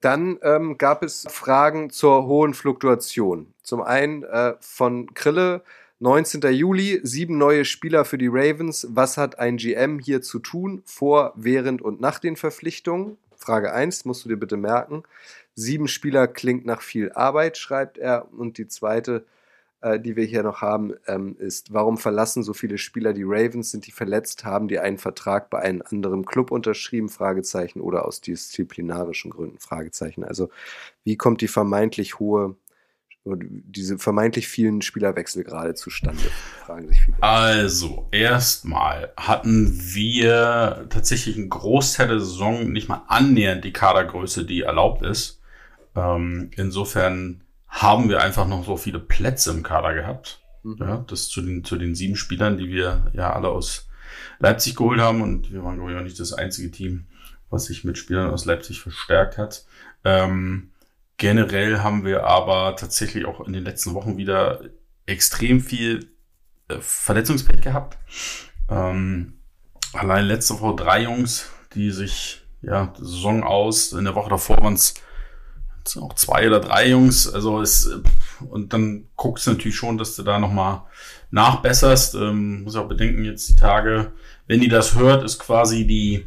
[0.00, 3.52] Dann ähm, gab es Fragen zur hohen Fluktuation.
[3.62, 5.62] Zum einen äh, von Krille,
[5.98, 6.40] 19.
[6.52, 8.86] Juli, sieben neue Spieler für die Ravens.
[8.90, 13.18] Was hat ein GM hier zu tun, vor, während und nach den Verpflichtungen?
[13.40, 15.02] Frage 1, musst du dir bitte merken.
[15.54, 18.30] Sieben Spieler klingt nach viel Arbeit, schreibt er.
[18.32, 19.24] Und die zweite,
[19.80, 23.70] äh, die wir hier noch haben, ähm, ist, warum verlassen so viele Spieler die Ravens?
[23.70, 24.44] Sind die verletzt?
[24.44, 27.08] Haben die einen Vertrag bei einem anderen Club unterschrieben?
[27.08, 27.80] Fragezeichen.
[27.80, 29.58] Oder aus disziplinarischen Gründen?
[29.58, 30.22] Fragezeichen.
[30.22, 30.50] Also,
[31.04, 32.56] wie kommt die vermeintlich hohe
[33.38, 36.22] diese vermeintlich vielen Spielerwechsel gerade zustande?
[36.64, 37.16] Fragen sich viele.
[37.22, 44.62] Also, erstmal hatten wir tatsächlich einen Großteil der Saison nicht mal annähernd die Kadergröße, die
[44.62, 45.40] erlaubt ist.
[45.96, 50.42] Ähm, insofern haben wir einfach noch so viele Plätze im Kader gehabt.
[50.62, 50.76] Mhm.
[50.78, 53.88] Ja, das zu den, zu den sieben Spielern, die wir ja alle aus
[54.38, 55.22] Leipzig geholt haben.
[55.22, 57.06] Und wir waren, glaube ich, auch nicht das einzige Team,
[57.48, 59.64] was sich mit Spielern aus Leipzig verstärkt hat.
[60.04, 60.70] Ähm,
[61.20, 64.62] generell haben wir aber tatsächlich auch in den letzten Wochen wieder
[65.04, 66.10] extrem viel
[66.68, 67.98] äh, Verletzungspech gehabt.
[68.70, 69.34] Ähm,
[69.92, 74.72] allein letzte Woche drei Jungs, die sich ja Saison aus, in der Woche davor waren
[74.72, 74.94] es
[76.00, 77.30] auch zwei oder drei Jungs.
[77.30, 77.90] Also es,
[78.48, 80.84] und dann guckst du natürlich schon, dass du da nochmal
[81.30, 82.14] nachbesserst.
[82.14, 84.12] Ähm, muss auch bedenken, jetzt die Tage,
[84.46, 86.24] wenn die das hört, ist quasi die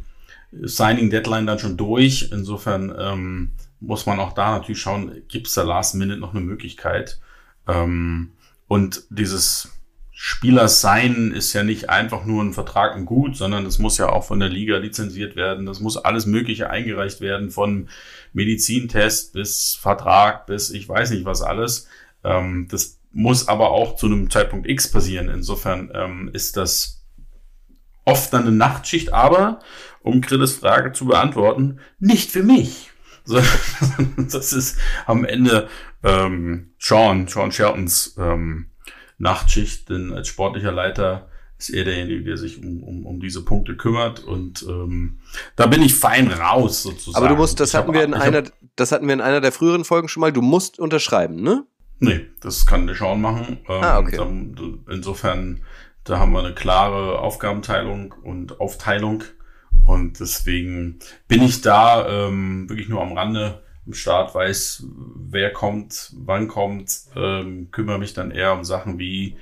[0.52, 2.30] Signing Deadline dann schon durch.
[2.30, 6.40] Insofern ähm, muss man auch da natürlich schauen, gibt es da Last Minute noch eine
[6.40, 7.20] Möglichkeit?
[7.68, 8.32] Ähm,
[8.66, 9.70] und dieses
[10.16, 14.08] Spielers sein ist ja nicht einfach nur ein Vertrag und gut, sondern es muss ja
[14.10, 15.66] auch von der Liga lizenziert werden.
[15.66, 17.88] Das muss alles Mögliche eingereicht werden, von
[18.32, 21.88] Medizintest bis Vertrag bis ich weiß nicht was alles.
[22.22, 25.28] Ähm, das muss aber auch zu einem Zeitpunkt X passieren.
[25.28, 27.04] Insofern ähm, ist das
[28.04, 29.60] oft dann eine Nachtschicht, aber
[30.00, 32.93] um Grilles Frage zu beantworten, nicht für mich.
[34.16, 35.68] das ist am Ende
[36.02, 38.66] ähm, Sean, Sean Sheltons ähm,
[39.18, 43.76] Nachtschicht, denn als sportlicher Leiter ist er derjenige, der sich um, um, um diese Punkte
[43.76, 45.20] kümmert und ähm,
[45.56, 47.16] da bin ich fein raus sozusagen.
[47.16, 49.20] Aber du musst, das ich hatten hab, wir in einer, hab, das hatten wir in
[49.20, 50.32] einer der früheren Folgen schon mal.
[50.32, 51.64] Du musst unterschreiben, ne?
[52.00, 53.58] Nee, das kann der Sean machen.
[53.68, 54.20] Ähm, ah, okay.
[54.90, 55.62] Insofern,
[56.02, 59.22] da haben wir eine klare Aufgabenteilung und Aufteilung
[59.86, 64.84] und deswegen bin ich da ähm, wirklich nur am Rande am Start, weiß,
[65.28, 69.36] wer kommt, wann kommt, ähm, kümmere mich dann eher um Sachen wie,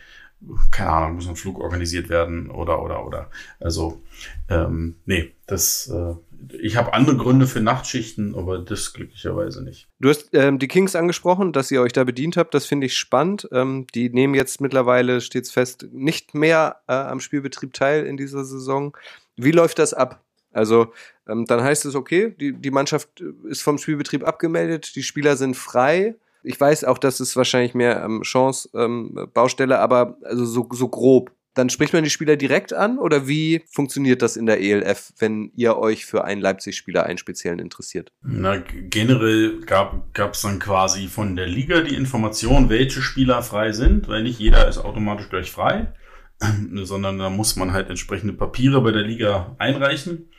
[0.71, 3.31] keine Ahnung, muss ein Flug organisiert werden oder oder oder.
[3.61, 4.03] Also,
[4.49, 6.15] ähm, nee, das, äh,
[6.61, 9.89] ich habe andere Gründe für Nachtschichten, aber das glücklicherweise nicht.
[10.01, 12.53] Du hast ähm, die Kings angesprochen, dass ihr euch da bedient habt.
[12.55, 13.49] Das finde ich spannend.
[13.53, 18.45] Ähm, die nehmen jetzt mittlerweile, stets fest, nicht mehr äh, am Spielbetrieb teil in dieser
[18.45, 18.97] Saison.
[19.37, 20.25] Wie läuft das ab?
[20.53, 20.93] Also
[21.29, 25.57] ähm, dann heißt es, okay, die, die Mannschaft ist vom Spielbetrieb abgemeldet, die Spieler sind
[25.57, 26.15] frei.
[26.43, 30.89] Ich weiß auch, dass es wahrscheinlich mehr ähm, Chance ähm, Baustelle, aber also so, so
[30.89, 31.33] grob.
[31.55, 35.53] Dann spricht man die Spieler direkt an oder wie funktioniert das in der ELF, wenn
[35.55, 38.11] ihr euch für einen Leipzig-Spieler einen speziellen interessiert?
[38.23, 44.09] Na, generell gab es dann quasi von der Liga die Information, welche Spieler frei sind,
[44.09, 45.93] weil nicht jeder ist automatisch gleich frei,
[46.85, 50.31] sondern da muss man halt entsprechende Papiere bei der Liga einreichen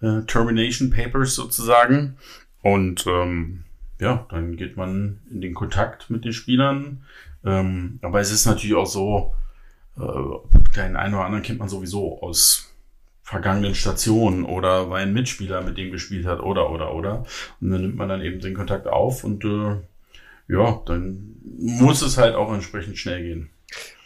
[0.00, 2.16] äh, Termination Papers sozusagen.
[2.62, 3.64] Und ähm,
[4.00, 7.02] ja, dann geht man in den Kontakt mit den Spielern.
[7.44, 9.34] Ähm, aber es ist natürlich auch so,
[9.96, 12.72] äh, den einen oder anderen kennt man sowieso aus
[13.22, 17.24] vergangenen Stationen oder weil ein Mitspieler mit dem gespielt hat oder oder oder.
[17.60, 19.76] Und dann nimmt man dann eben den Kontakt auf und äh,
[20.50, 23.50] ja, dann muss es halt auch entsprechend schnell gehen.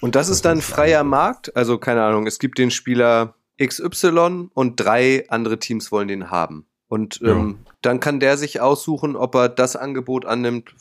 [0.00, 1.56] Und das, das ist dann freier Markt?
[1.56, 6.66] Also keine Ahnung, es gibt den Spieler XY und drei andere Teams wollen den haben.
[6.88, 7.72] Und ähm, ja.
[7.82, 10.74] dann kann der sich aussuchen, ob er das Angebot annimmt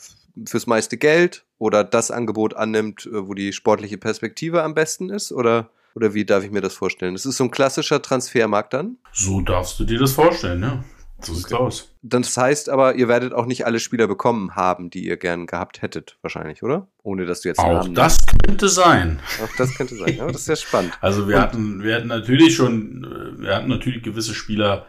[0.45, 5.31] fürs meiste Geld oder das Angebot annimmt, äh, wo die sportliche Perspektive am besten ist
[5.31, 7.13] oder oder wie darf ich mir das vorstellen?
[7.15, 8.97] Das ist so ein klassischer Transfermarkt dann?
[9.11, 10.83] So darfst du dir das vorstellen, ja.
[11.23, 11.63] So sieht's okay.
[11.63, 11.93] aus.
[12.01, 15.81] Das heißt aber, ihr werdet auch nicht alle Spieler bekommen haben, die ihr gern gehabt
[15.81, 16.87] hättet, wahrscheinlich, oder?
[17.03, 18.43] Ohne dass du jetzt Auch Namen das nennst.
[18.45, 19.19] könnte sein.
[19.43, 20.17] Auch das könnte sein.
[20.17, 20.97] Ja, das ist ja spannend.
[21.01, 24.85] Also wir Und hatten, wir hatten natürlich schon, äh, wir hatten natürlich gewisse Spieler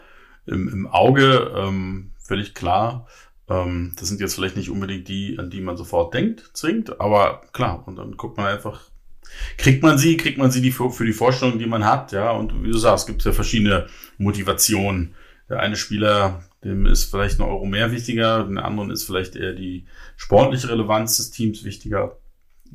[0.47, 3.07] im, im Auge, ähm, völlig klar.
[3.49, 7.42] Ähm, das sind jetzt vielleicht nicht unbedingt die, an die man sofort denkt, zwingt, aber
[7.53, 7.83] klar.
[7.87, 8.81] Und dann guckt man einfach,
[9.59, 12.31] kriegt man sie, kriegt man sie die für, für die Vorstellung, die man hat, ja.
[12.31, 13.87] Und wie du sagst, gibt es ja verschiedene
[14.18, 15.14] Motivationen
[15.52, 19.52] der eine Spieler, dem ist vielleicht ein Euro mehr wichtiger, den anderen ist vielleicht eher
[19.52, 19.84] die
[20.16, 22.16] sportliche Relevanz des Teams wichtiger.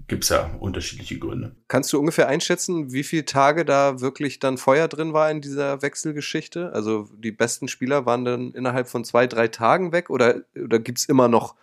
[0.08, 1.56] Gibt es ja unterschiedliche Gründe.
[1.68, 5.82] Kannst du ungefähr einschätzen, wie viele Tage da wirklich dann Feuer drin war in dieser
[5.82, 6.72] Wechselgeschichte?
[6.72, 11.00] Also die besten Spieler waren dann innerhalb von zwei, drei Tagen weg oder, oder gibt
[11.00, 11.56] es immer noch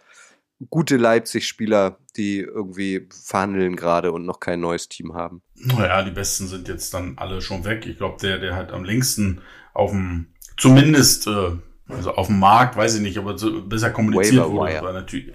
[0.68, 5.40] gute Leipzig-Spieler, die irgendwie verhandeln gerade und noch kein neues Team haben?
[5.54, 7.86] Naja, die besten sind jetzt dann alle schon weg.
[7.86, 9.42] Ich glaube, der, der halt am längsten
[9.74, 11.52] auf dem zumindest äh,
[11.88, 15.32] also auf dem Markt, weiß ich nicht, aber so besser kommuniziert wurde, war natürlich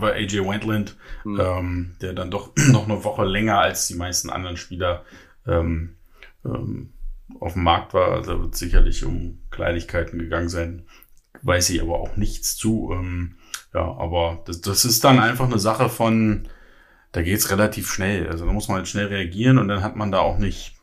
[0.00, 1.40] war AJ Wendland, hm.
[1.40, 5.04] ähm, der dann doch noch eine Woche länger als die meisten anderen Spieler
[5.46, 5.96] ähm,
[6.44, 6.90] ähm,
[7.40, 8.12] auf dem Markt war.
[8.12, 10.84] Also wird sicherlich um Kleinigkeiten gegangen sein.
[11.42, 12.90] Weiß ich aber auch nichts zu.
[12.92, 13.36] Ähm,
[13.74, 16.48] ja, aber das, das ist dann einfach eine Sache von,
[17.12, 18.28] da geht's relativ schnell.
[18.28, 20.76] Also da muss man halt schnell reagieren und dann hat man da auch nicht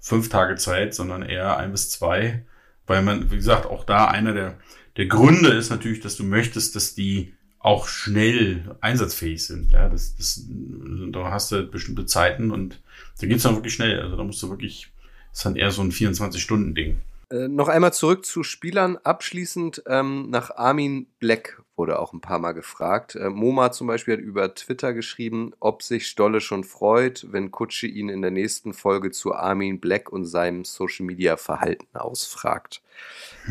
[0.00, 2.44] fünf Tage Zeit, sondern eher ein bis zwei
[2.86, 4.58] weil man, wie gesagt, auch da einer der,
[4.96, 9.72] der Gründe ist natürlich, dass du möchtest, dass die auch schnell einsatzfähig sind.
[9.72, 10.44] Ja, das, das,
[11.12, 12.80] da hast du bestimmte Zeiten und
[13.20, 14.00] da geht's dann wirklich schnell.
[14.00, 14.92] Also da musst du wirklich,
[15.32, 16.98] ist dann eher so ein 24-Stunden-Ding.
[17.34, 18.96] Äh, noch einmal zurück zu Spielern.
[19.02, 23.16] Abschließend ähm, nach Armin Black wurde auch ein paar Mal gefragt.
[23.16, 27.88] Äh, Moma zum Beispiel hat über Twitter geschrieben, ob sich Stolle schon freut, wenn Kutsche
[27.88, 32.82] ihn in der nächsten Folge zu Armin Black und seinem Social Media Verhalten ausfragt.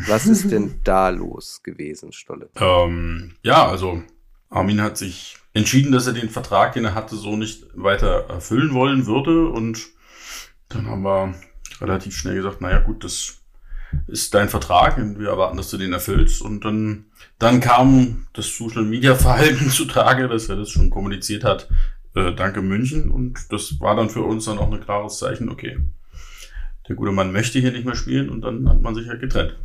[0.06, 2.48] Was ist denn da los gewesen, Stolle?
[2.56, 4.02] Ähm, ja, also
[4.48, 8.72] Armin hat sich entschieden, dass er den Vertrag, den er hatte, so nicht weiter erfüllen
[8.72, 9.48] wollen würde.
[9.50, 9.88] Und
[10.70, 11.34] dann haben wir
[11.82, 13.43] relativ schnell gesagt, naja gut, das
[14.06, 16.42] ist dein Vertrag und wir erwarten, dass du den erfüllst.
[16.42, 17.06] Und dann,
[17.38, 21.68] dann kam das Social Media Verhalten zutage, dass er das schon kommuniziert hat.
[22.14, 23.10] Äh, danke München.
[23.10, 25.78] Und das war dann für uns dann auch ein klares Zeichen, okay,
[26.88, 29.56] der gute Mann möchte hier nicht mehr spielen und dann hat man sich halt getrennt.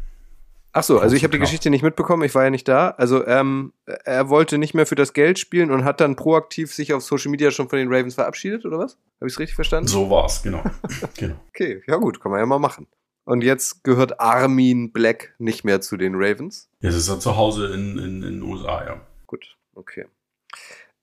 [0.72, 2.90] Ach so, also ich habe die Geschichte nicht mitbekommen, ich war ja nicht da.
[2.92, 3.74] Also ähm,
[4.06, 7.32] er wollte nicht mehr für das Geld spielen und hat dann proaktiv sich auf Social
[7.32, 8.94] Media schon von den Ravens verabschiedet, oder was?
[9.20, 9.88] Habe ich es richtig verstanden?
[9.88, 10.64] So war's, genau.
[11.18, 11.36] genau.
[11.50, 12.86] Okay, ja gut, kann man ja mal machen.
[13.30, 16.68] Und jetzt gehört Armin Black nicht mehr zu den Ravens.
[16.80, 19.02] Jetzt ist er zu Hause in, in, in den USA, ja.
[19.28, 20.08] Gut, okay.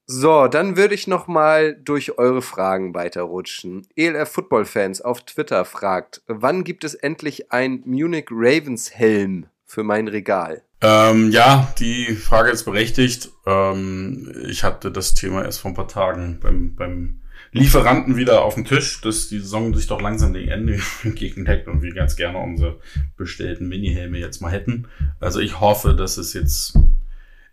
[0.07, 3.87] So, dann würde ich noch mal durch eure Fragen weiterrutschen.
[3.95, 9.85] ELF Football Fans auf Twitter fragt, wann gibt es endlich ein Munich Ravens Helm für
[9.85, 10.65] mein Regal?
[10.81, 13.31] Ähm, ja, die Frage ist berechtigt.
[13.47, 17.21] Ähm, ich hatte das Thema erst vor ein paar Tagen beim, beim
[17.57, 21.83] Lieferanten wieder auf dem Tisch, dass die Saison sich doch langsam dem Ende entgegenheckt und
[21.83, 22.79] wir ganz gerne unsere
[23.17, 24.89] bestellten Mini-Helme jetzt mal hätten.
[25.21, 26.79] Also ich hoffe, dass es jetzt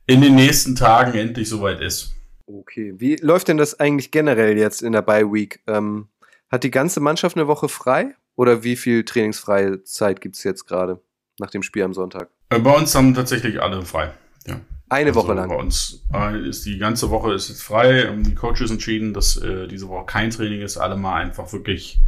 [0.05, 2.15] in den nächsten Tagen endlich soweit ist.
[2.45, 5.61] Okay, wie läuft denn das eigentlich generell jetzt in der Bye Week?
[5.67, 6.09] Ähm,
[6.49, 10.65] hat die ganze Mannschaft eine Woche frei oder wie viel trainingsfreie Zeit gibt es jetzt
[10.65, 11.01] gerade
[11.39, 12.29] nach dem Spiel am Sonntag?
[12.49, 14.11] Äh, bei uns haben tatsächlich alle frei.
[14.45, 14.59] Ja.
[14.93, 15.49] Eine also Woche lang.
[15.49, 18.03] Bei uns äh, ist die ganze Woche ist jetzt frei.
[18.03, 20.77] Ähm, die Coaches entschieden, dass äh, diese Woche kein Training ist.
[20.77, 21.99] Alle mal einfach wirklich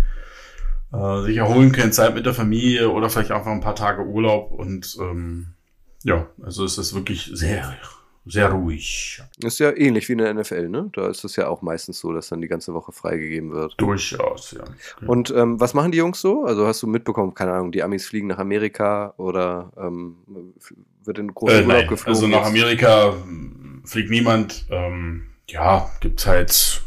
[0.94, 4.52] äh, sich erholen können, Zeit mit der Familie oder vielleicht einfach ein paar Tage Urlaub.
[4.52, 5.48] Und ähm,
[6.04, 7.76] ja, also es ist wirklich sehr
[8.28, 9.22] sehr ruhig.
[9.44, 10.90] Ist ja ähnlich wie in der NFL, ne?
[10.94, 13.76] Da ist es ja auch meistens so, dass dann die ganze Woche freigegeben wird.
[13.78, 14.64] Durchaus, ja.
[15.08, 16.44] Und ähm, was machen die Jungs so?
[16.44, 20.18] Also hast du mitbekommen, keine Ahnung, die Amis fliegen nach Amerika oder ähm,
[21.08, 21.88] wird in großen äh, Urlaub nein.
[21.88, 22.14] geflogen?
[22.14, 23.14] Also nach Amerika
[23.84, 24.66] fliegt niemand.
[24.70, 26.82] Ähm, ja, gibt's halt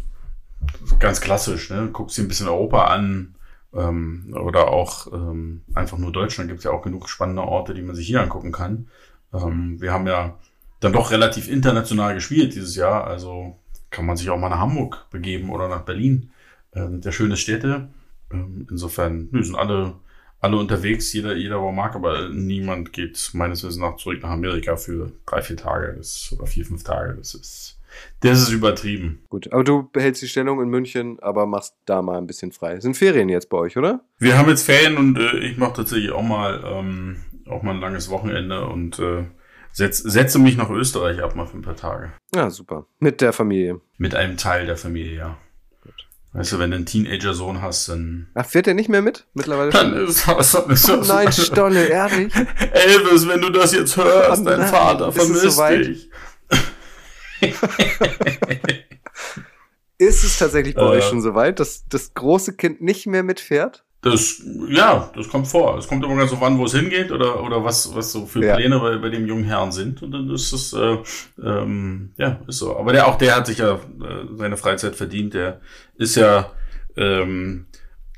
[0.99, 1.89] ganz klassisch, ne?
[1.93, 3.35] Guckst dir ein bisschen Europa an.
[3.75, 7.83] Ähm, oder auch ähm, einfach nur Deutschland gibt es ja auch genug spannende Orte, die
[7.83, 8.89] man sich hier angucken kann.
[9.33, 10.39] Ähm, wir haben ja
[10.81, 13.07] dann doch relativ international gespielt dieses Jahr.
[13.07, 13.59] Also
[13.91, 16.31] kann man sich auch mal nach Hamburg begeben oder nach Berlin.
[16.73, 17.89] Äh, sind ja schöne Städte.
[18.33, 19.95] Ähm, insofern nö, sind alle,
[20.41, 24.77] alle unterwegs, jeder, jeder wo mag, aber niemand geht meines Wissens nach zurück nach Amerika
[24.77, 27.15] für drei, vier Tage das, oder vier, fünf Tage.
[27.15, 27.81] Das ist,
[28.21, 29.23] das ist übertrieben.
[29.29, 32.79] Gut, aber du behältst die Stellung in München, aber machst da mal ein bisschen frei.
[32.81, 34.01] Sind Ferien jetzt bei euch, oder?
[34.19, 37.81] Wir haben jetzt Ferien und äh, ich mache tatsächlich auch mal, ähm, auch mal ein
[37.81, 39.25] langes Wochenende und äh,
[39.73, 42.11] Setz, setze mich nach Österreich ab mal für ein paar Tage.
[42.35, 42.87] Ja, super.
[42.99, 43.81] Mit der Familie.
[43.97, 45.37] Mit einem Teil der Familie, ja.
[46.39, 48.29] Weißt du, wenn du einen Teenager-Sohn hast, dann.
[48.35, 49.27] Ach, fährt der nicht mehr mit?
[49.35, 49.91] Mittlerweile schon?
[49.93, 52.33] Dann ist das, ist oh nein, Stolle, ehrlich?
[52.73, 56.09] Elvis, wenn du das jetzt hörst, oh dein Vater vermisst so dich.
[59.99, 63.25] ist es tatsächlich bei äh, euch schon so weit, dass das große Kind nicht mehr
[63.25, 63.85] mitfährt?
[64.01, 65.77] Das, ja, das kommt vor.
[65.77, 68.45] Es kommt immer ganz so an, wo es hingeht oder, oder was, was so für
[68.45, 68.55] ja.
[68.55, 70.03] Pläne bei, bei dem jungen Herrn sind.
[70.03, 70.99] Und dann ist es, äh,
[71.43, 72.77] ähm, ja, ist so.
[72.77, 75.35] Aber der, auch der hat sich ja äh, seine Freizeit verdient.
[75.35, 75.61] Der
[75.97, 76.53] ist ja
[76.97, 77.67] ähm,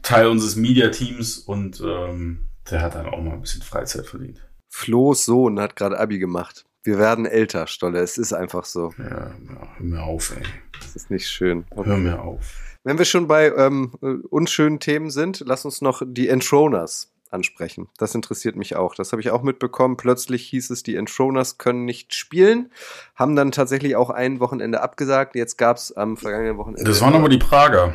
[0.03, 4.47] Teil unseres Media-Teams und ähm, der hat dann auch mal ein bisschen Freizeit verdient.
[4.69, 6.67] Flo's Sohn hat gerade Abi gemacht.
[6.83, 8.01] Wir werden älter, Stolle.
[8.01, 8.93] Es ist einfach so.
[8.99, 9.33] Ja, ja
[9.77, 10.43] hör mir auf, ey.
[10.81, 11.65] Das ist nicht schön.
[11.71, 11.89] Okay.
[11.89, 12.70] Hör mir auf.
[12.83, 13.93] Wenn wir schon bei ähm,
[14.31, 17.89] unschönen Themen sind, lass uns noch die Entroners ansprechen.
[17.99, 18.95] Das interessiert mich auch.
[18.95, 19.97] Das habe ich auch mitbekommen.
[19.97, 22.73] Plötzlich hieß es, die Entroners können nicht spielen.
[23.15, 25.37] Haben dann tatsächlich auch ein Wochenende abgesagt.
[25.37, 26.85] Jetzt gab es am vergangenen Wochenende.
[26.85, 27.95] Das waren aber die Prager.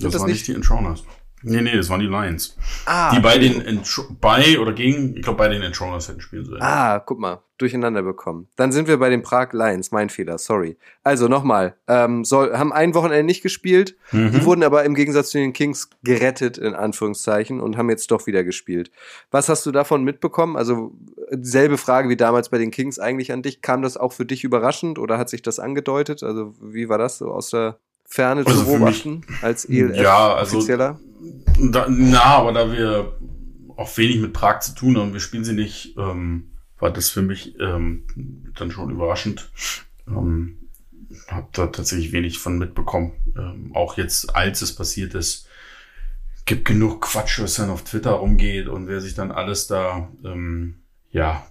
[0.00, 1.04] Das, das waren nicht die Entroners.
[1.42, 2.56] Nee, nee, das waren die Lions.
[2.86, 3.82] Ah, die bei den
[4.20, 6.62] bei oder gegen, ich glaube, bei den Entroners hätten spielen sollen.
[6.62, 8.48] Ah, guck mal, durcheinander bekommen.
[8.56, 10.76] Dann sind wir bei den Prag Lions, mein Fehler, sorry.
[11.02, 14.32] Also nochmal, ähm, soll, haben ein Wochenende nicht gespielt, mhm.
[14.32, 18.26] die wurden aber im Gegensatz zu den Kings gerettet, in Anführungszeichen, und haben jetzt doch
[18.26, 18.90] wieder gespielt.
[19.30, 20.56] Was hast du davon mitbekommen?
[20.56, 20.92] Also
[21.30, 23.62] selbe Frage wie damals bei den Kings eigentlich an dich.
[23.62, 26.22] Kam das auch für dich überraschend oder hat sich das angedeutet?
[26.22, 30.60] Also wie war das so aus der Ferne also zu beobachten als ELF ja, also?
[31.70, 33.18] Da, na, aber da wir
[33.76, 37.22] auch wenig mit Prag zu tun haben, wir spielen sie nicht, ähm, war das für
[37.22, 38.06] mich ähm,
[38.56, 39.50] dann schon überraschend.
[40.08, 40.58] Ähm,
[41.28, 43.12] hab da tatsächlich wenig von mitbekommen.
[43.36, 45.48] Ähm, auch jetzt, als es passiert ist,
[46.44, 50.76] gibt genug Quatsch, was dann auf Twitter rumgeht und wer sich dann alles da ähm,
[51.10, 51.46] ja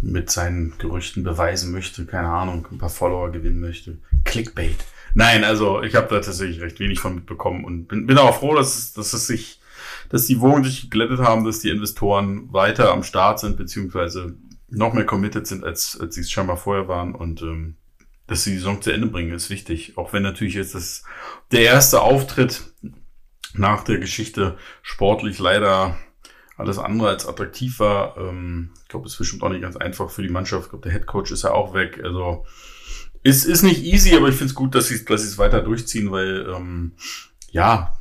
[0.00, 3.98] mit seinen Gerüchten beweisen möchte, keine Ahnung, ein paar Follower gewinnen möchte.
[4.24, 4.84] Clickbait.
[5.14, 8.54] Nein, also ich habe da tatsächlich recht wenig von mitbekommen und bin, bin auch froh,
[8.54, 9.60] dass, dass es sich,
[10.08, 14.36] dass die Wogen sich geglättet haben, dass die Investoren weiter am Start sind, beziehungsweise
[14.68, 17.76] noch mehr committed sind, als, als sie es scheinbar vorher waren und ähm,
[18.26, 19.98] dass sie die Saison zu Ende bringen, ist wichtig.
[19.98, 21.02] Auch wenn natürlich jetzt das
[21.50, 22.72] der erste Auftritt
[23.54, 25.98] nach der Geschichte sportlich leider
[26.56, 28.16] alles andere als attraktiv war.
[28.16, 30.64] Ähm, ich glaube, es ist bestimmt auch nicht ganz einfach für die Mannschaft.
[30.64, 32.00] Ich glaube, der Head Coach ist ja auch weg.
[32.02, 32.46] Also
[33.22, 36.10] ist, ist nicht easy, aber ich finde es gut, dass sie dass es weiter durchziehen,
[36.10, 36.92] weil ähm,
[37.50, 37.98] ja,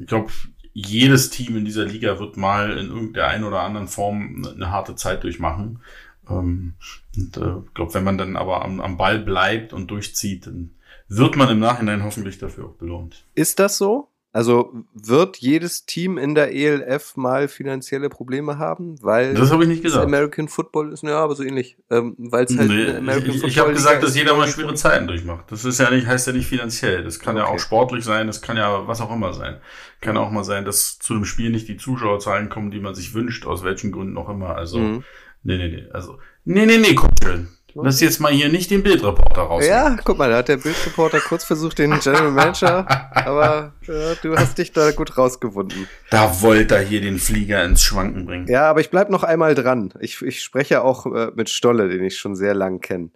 [0.00, 0.32] ich glaube,
[0.72, 4.96] jedes Team in dieser Liga wird mal in irgendeiner einen oder anderen Form eine harte
[4.96, 5.80] Zeit durchmachen.
[6.28, 6.74] Ähm,
[7.16, 10.72] und äh, ich glaube, wenn man dann aber am, am Ball bleibt und durchzieht, dann
[11.08, 13.24] wird man im Nachhinein hoffentlich dafür auch belohnt.
[13.34, 14.08] Ist das so?
[14.34, 19.68] Also wird jedes Team in der ELF mal finanzielle Probleme haben, weil das habe ich
[19.68, 20.04] nicht gesagt.
[20.04, 23.50] American Football ist ja, aber so ähnlich, ähm, weil es halt nee, American ich, Football
[23.50, 25.44] ich habe gesagt, dass jeder mal schwere Zeiten durchmacht.
[25.52, 27.04] Das ist ja nicht heißt ja nicht finanziell.
[27.04, 27.46] Das kann okay.
[27.46, 28.26] ja auch sportlich sein.
[28.26, 29.60] Das kann ja was auch immer sein.
[30.00, 33.14] Kann auch mal sein, dass zu einem Spiel nicht die Zuschauerzahlen kommen, die man sich
[33.14, 34.56] wünscht, aus welchen Gründen auch immer.
[34.56, 35.04] Also mhm.
[35.44, 35.88] nee, nee, nee.
[35.92, 37.50] Also nee, nee, nee, guck schön.
[37.74, 39.66] Lass jetzt mal hier nicht den Bildreporter raus.
[39.66, 44.36] Ja, guck mal, da hat der Bildreporter kurz versucht, den General Manager, aber ja, du
[44.36, 45.88] hast dich da gut rausgewunden.
[46.10, 48.46] Da wollte er hier den Flieger ins Schwanken bringen.
[48.46, 49.92] Ja, aber ich bleib noch einmal dran.
[50.00, 53.10] Ich, ich spreche auch äh, mit Stolle, den ich schon sehr lang kenne.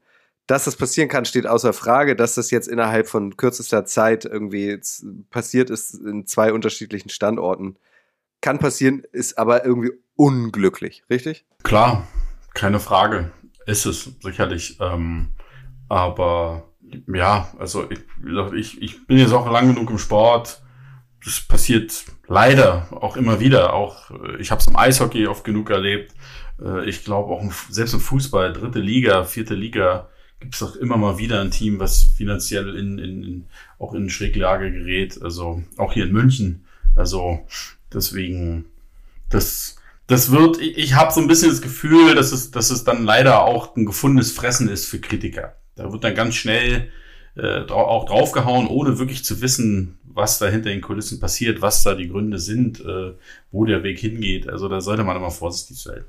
[0.48, 2.16] Dass das passieren kann, steht außer Frage.
[2.16, 4.80] Dass das jetzt innerhalb von kürzester Zeit irgendwie
[5.30, 7.76] passiert ist in zwei unterschiedlichen Standorten,
[8.40, 11.44] kann passieren, ist aber irgendwie unglücklich, richtig?
[11.62, 12.06] Klar,
[12.54, 13.30] keine Frage.
[13.68, 14.78] Ist es sicherlich.
[14.80, 15.28] Ähm,
[15.90, 16.70] aber
[17.06, 18.00] ja, also ich,
[18.54, 20.62] ich, ich bin jetzt auch lang genug im Sport.
[21.22, 23.74] Das passiert leider auch immer wieder.
[23.74, 26.14] Auch äh, ich habe es im Eishockey oft genug erlebt.
[26.64, 30.08] Äh, ich glaube auch im, selbst im Fußball, dritte Liga, vierte Liga,
[30.40, 33.46] gibt es doch immer mal wieder ein Team, was finanziell in, in, in
[33.78, 35.20] auch in Schräglage gerät.
[35.20, 36.64] Also auch hier in München.
[36.96, 37.46] Also
[37.92, 38.64] deswegen,
[39.28, 39.77] das
[40.08, 43.04] das wird, ich, ich habe so ein bisschen das Gefühl, dass es, dass es dann
[43.04, 45.56] leider auch ein gefundenes Fressen ist für Kritiker.
[45.76, 46.90] Da wird dann ganz schnell
[47.36, 51.94] äh, auch draufgehauen, ohne wirklich zu wissen, was da hinter den Kulissen passiert, was da
[51.94, 53.12] die Gründe sind, äh,
[53.52, 54.48] wo der Weg hingeht.
[54.48, 56.04] Also da sollte man immer vorsichtig sein.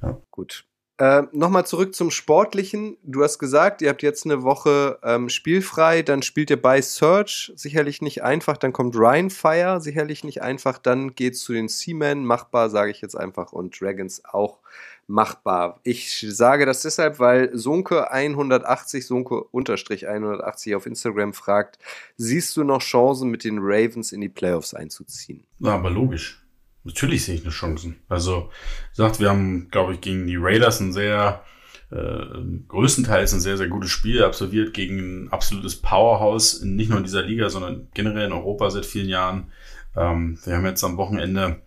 [0.00, 0.18] Ja.
[0.30, 0.64] Gut.
[1.02, 2.96] Äh, Nochmal zurück zum Sportlichen.
[3.02, 7.52] Du hast gesagt, ihr habt jetzt eine Woche ähm, spielfrei, dann spielt ihr bei Search,
[7.56, 12.24] sicherlich nicht einfach, dann kommt Ryan Fire, sicherlich nicht einfach, dann geht's zu den Seamen,
[12.24, 14.60] machbar, sage ich jetzt einfach, und Dragons auch
[15.08, 15.80] machbar.
[15.82, 21.80] Ich sage das deshalb, weil Sunke 180, Sunke unterstrich 180 auf Instagram fragt,
[22.16, 25.42] siehst du noch Chancen mit den Ravens in die Playoffs einzuziehen?
[25.58, 26.41] Na, aber logisch.
[26.84, 27.96] Natürlich sehe ich eine Chancen.
[28.08, 28.50] Also,
[28.92, 31.44] sagt, wir haben, glaube ich, gegen die Raiders ein sehr,
[31.90, 32.24] äh,
[32.68, 37.22] größtenteils ein sehr, sehr gutes Spiel absolviert gegen ein absolutes Powerhouse, nicht nur in dieser
[37.22, 39.52] Liga, sondern generell in Europa seit vielen Jahren.
[39.96, 41.62] Ähm, wir haben jetzt am Wochenende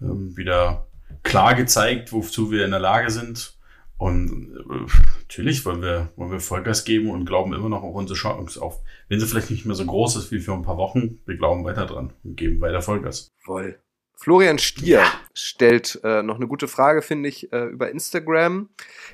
[0.00, 0.86] ähm, wieder
[1.22, 3.56] klar gezeigt, wozu wir in der Lage sind.
[3.96, 4.90] Und äh,
[5.20, 8.80] natürlich wollen wir, wollen wir Vollgas geben und glauben immer noch auf unsere Chance auf.
[9.08, 11.64] Wenn sie vielleicht nicht mehr so groß ist wie für ein paar Wochen, wir glauben
[11.64, 13.28] weiter dran und geben weiter Vollgas.
[13.38, 13.78] Voll.
[14.20, 15.12] Florian Stier ja.
[15.32, 18.68] stellt äh, noch eine gute Frage, finde ich, äh, über Instagram.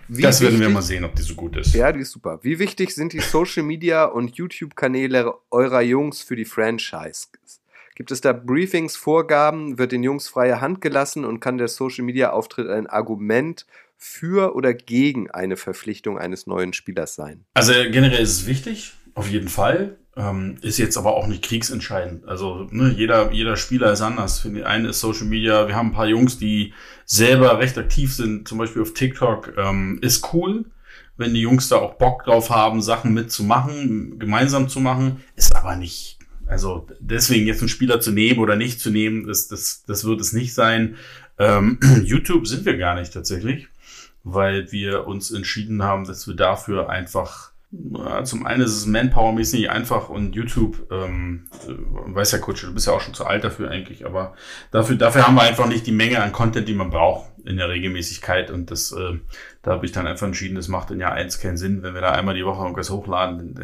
[0.09, 1.75] Wie das werden wichtig, wir mal sehen, ob die so gut ist.
[1.75, 2.41] Ja, die ist super.
[2.43, 7.29] Wie wichtig sind die Social Media und YouTube-Kanäle eurer Jungs für die Franchise?
[7.95, 9.79] Gibt es da Briefings, Vorgaben?
[9.79, 13.65] Wird den Jungs freie Hand gelassen und kann der Social Media Auftritt ein Argument
[13.97, 17.45] für oder gegen eine Verpflichtung eines neuen Spielers sein?
[17.55, 19.99] Also generell ist es wichtig, auf jeden Fall.
[20.19, 22.27] Ähm, ist jetzt aber auch nicht kriegsentscheidend.
[22.27, 24.39] Also ne, jeder, jeder Spieler ist anders.
[24.39, 26.73] Für den einen ist Social Media, wir haben ein paar Jungs, die
[27.05, 30.65] selber recht aktiv sind, zum Beispiel auf TikTok, ähm, ist cool.
[31.19, 35.77] Wenn die Jungs da auch Bock drauf haben, Sachen mitzumachen, gemeinsam zu machen, ist aber
[35.77, 36.19] nicht.
[36.47, 40.21] Also deswegen jetzt einen Spieler zu nehmen oder nicht zu nehmen, das, das, das wird
[40.21, 40.97] es nicht sein.
[41.39, 43.69] Ähm, YouTube sind wir gar nicht tatsächlich,
[44.25, 47.53] weil wir uns entschieden haben, dass wir dafür einfach
[48.25, 52.87] zum einen ist es Manpower-mäßig einfach und YouTube, ähm, äh, weiß ja Coach, du bist
[52.87, 54.35] ja auch schon zu alt dafür eigentlich, aber
[54.71, 57.69] dafür, dafür haben wir einfach nicht die Menge an Content, die man braucht in der
[57.69, 59.19] Regelmäßigkeit und das, äh,
[59.63, 62.01] da habe ich dann einfach entschieden, das macht in Jahr eins keinen Sinn, wenn wir
[62.01, 63.55] da einmal die Woche irgendwas hochladen,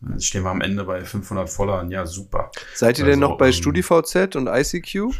[0.00, 2.50] dann stehen wir am Ende bei 500 Followern, ja super.
[2.74, 5.14] Seid ihr also, denn noch bei ähm, StudiVZ und ICQ?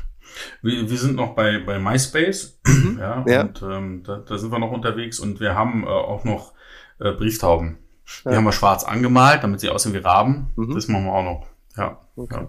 [0.63, 2.99] Wir, wir sind noch bei, bei MySpace, mhm.
[2.99, 6.25] ja, ja, und ähm, da, da sind wir noch unterwegs und wir haben äh, auch
[6.25, 6.53] noch
[7.01, 7.79] äh, Brieftauben.
[8.25, 10.51] Die haben wir schwarz angemalt, damit sie aussehen wie Raben.
[10.57, 10.75] Mhm.
[10.75, 11.47] Das machen wir auch noch.
[11.77, 11.99] Ja.
[12.17, 12.35] Okay.
[12.35, 12.49] ja.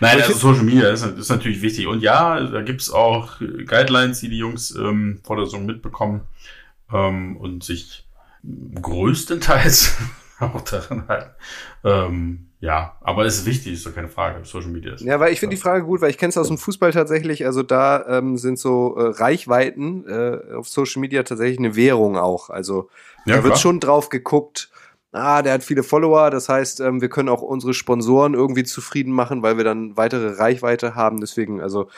[0.00, 1.86] Nein, also Social Media ist, ist, natürlich wichtig.
[1.86, 6.22] Und ja, da gibt's auch Guidelines, die die Jungs ähm, vor der Saison mitbekommen
[6.90, 8.06] ähm, und sich
[8.80, 9.96] größtenteils
[10.40, 11.30] auch daran halten.
[11.84, 15.02] Ähm, ja, aber es ist wichtig, ist doch keine Frage, Social Media ist.
[15.02, 17.44] Ja, weil ich finde die Frage gut, weil ich kenne es aus dem Fußball tatsächlich,
[17.44, 22.50] also da ähm, sind so äh, Reichweiten äh, auf Social Media tatsächlich eine Währung auch.
[22.50, 22.88] Also
[23.26, 24.70] ja, da wird schon drauf geguckt,
[25.12, 29.12] ah, der hat viele Follower, das heißt, ähm, wir können auch unsere Sponsoren irgendwie zufrieden
[29.12, 31.20] machen, weil wir dann weitere Reichweite haben.
[31.20, 31.88] Deswegen, also,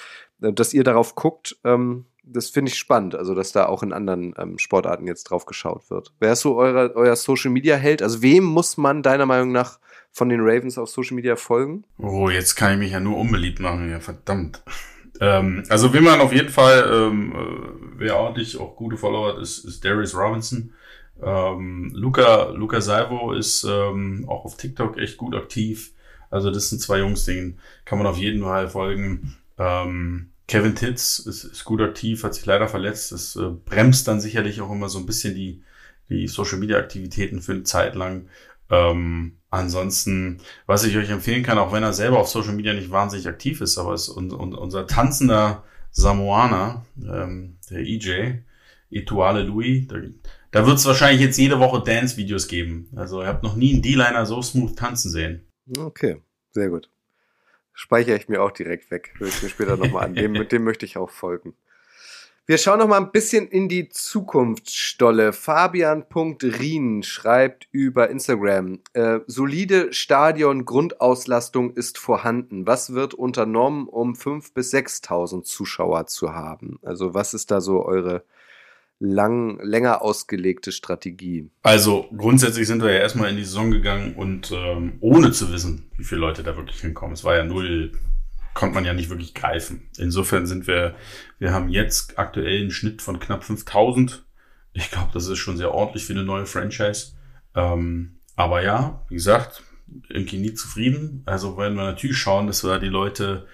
[0.42, 3.92] äh, dass ihr darauf guckt, ähm, das finde ich spannend, also dass da auch in
[3.92, 6.12] anderen ähm, Sportarten jetzt drauf geschaut wird.
[6.20, 8.02] Wer ist so eure, euer Social Media Held?
[8.02, 9.78] Also wem muss man deiner Meinung nach
[10.10, 11.84] von den Ravens auf Social Media folgen?
[11.98, 14.62] Oh, jetzt kann ich mich ja nur unbeliebt machen, ja verdammt.
[15.20, 19.42] Ähm, also wie man auf jeden Fall, ähm, äh, wer ordentlich auch gute Follower hat,
[19.42, 20.72] ist, ist Darius Robinson.
[21.22, 25.92] Ähm, Luca, Luca Salvo ist ähm, auch auf TikTok echt gut aktiv.
[26.30, 29.36] Also das sind zwei Jungs, denen kann man auf jeden Fall folgen.
[29.58, 33.12] Ähm, Kevin Titz ist, ist gut aktiv, hat sich leider verletzt.
[33.12, 35.62] Das äh, bremst dann sicherlich auch immer so ein bisschen die,
[36.08, 38.28] die Social Media Aktivitäten für eine Zeit lang.
[38.70, 42.90] Ähm, ansonsten, was ich euch empfehlen kann, auch wenn er selber auf Social Media nicht
[42.90, 48.40] wahnsinnig aktiv ist, aber ist un, un, unser tanzender Samoaner, ähm, der EJ,
[48.90, 49.96] Etuale Louis, da,
[50.54, 52.88] da wird es wahrscheinlich jetzt jede Woche Dance-Videos geben.
[52.94, 55.48] Also ihr habt noch nie einen D-Liner so smooth tanzen sehen.
[55.76, 56.88] Okay, sehr gut.
[57.72, 59.14] Speichere ich mir auch direkt weg.
[59.18, 60.14] Höre ich mir später nochmal an.
[60.14, 61.56] Dem, dem möchte ich auch folgen.
[62.46, 65.32] Wir schauen noch mal ein bisschen in die Zukunftsstolle.
[65.32, 72.64] Fabian.rien schreibt über Instagram, äh, solide Stadion-Grundauslastung ist vorhanden.
[72.64, 76.78] Was wird unternommen, um 5.000 bis 6.000 Zuschauer zu haben?
[76.82, 78.22] Also was ist da so eure
[79.04, 81.50] lang, länger ausgelegte Strategie?
[81.62, 85.90] Also grundsätzlich sind wir ja erstmal in die Saison gegangen und ähm, ohne zu wissen,
[85.96, 87.14] wie viele Leute da wirklich hinkommen.
[87.14, 87.92] Es war ja null
[88.54, 89.90] konnte man ja nicht wirklich greifen.
[89.98, 90.94] Insofern sind wir,
[91.38, 94.24] wir haben jetzt aktuell einen Schnitt von knapp 5000.
[94.72, 97.12] Ich glaube, das ist schon sehr ordentlich für eine neue Franchise.
[97.54, 99.62] Ähm, aber ja, wie gesagt,
[100.08, 101.22] irgendwie nie zufrieden.
[101.26, 103.46] Also werden wir natürlich schauen, dass wir die Leute,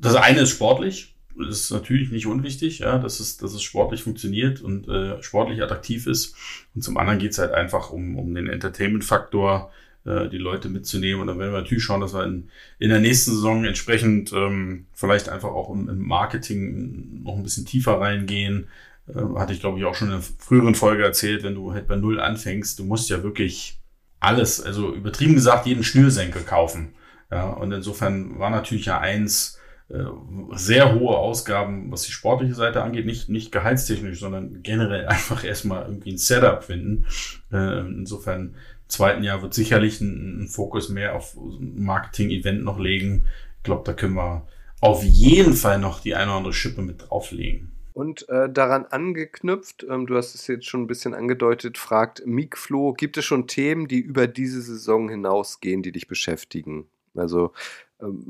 [0.00, 4.60] das eine ist sportlich, ist natürlich nicht unwichtig, ja, dass es, dass es sportlich funktioniert
[4.60, 6.34] und äh, sportlich attraktiv ist.
[6.74, 9.70] Und zum anderen geht es halt einfach um, um den Entertainment-Faktor,
[10.04, 11.20] äh, die Leute mitzunehmen.
[11.20, 14.86] Und dann werden wir natürlich schauen, dass wir in, in der nächsten Saison entsprechend ähm,
[14.92, 18.68] vielleicht einfach auch im, im Marketing noch ein bisschen tiefer reingehen.
[19.08, 21.88] Äh, hatte ich, glaube ich, auch schon in einer früheren Folge erzählt, wenn du halt
[21.88, 23.78] bei Null anfängst, du musst ja wirklich
[24.20, 26.94] alles, also übertrieben gesagt, jeden Schnürsenkel kaufen.
[27.30, 29.58] Ja, und insofern war natürlich ja eins,
[29.88, 35.86] sehr hohe Ausgaben, was die sportliche Seite angeht, nicht, nicht gehaltstechnisch, sondern generell einfach erstmal
[35.86, 37.06] irgendwie ein Setup finden.
[37.52, 38.56] Äh, insofern
[38.88, 43.26] zweiten Jahr wird sicherlich ein, ein Fokus mehr auf Marketing-Event noch legen.
[43.58, 44.46] Ich glaube, da können wir
[44.80, 47.72] auf jeden Fall noch die eine oder andere Schippe mit drauflegen.
[47.92, 52.92] Und äh, daran angeknüpft, ähm, du hast es jetzt schon ein bisschen angedeutet, fragt Mikflo,
[52.92, 56.88] gibt es schon Themen, die über diese Saison hinausgehen, die dich beschäftigen?
[57.14, 57.52] Also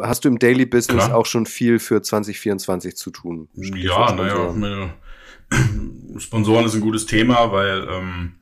[0.00, 1.16] hast du im Daily Business Klar.
[1.16, 3.48] auch schon viel für 2024 zu tun?
[3.54, 4.94] Ja, naja,
[6.18, 8.34] Sponsoren ist ein gutes Thema, weil ähm,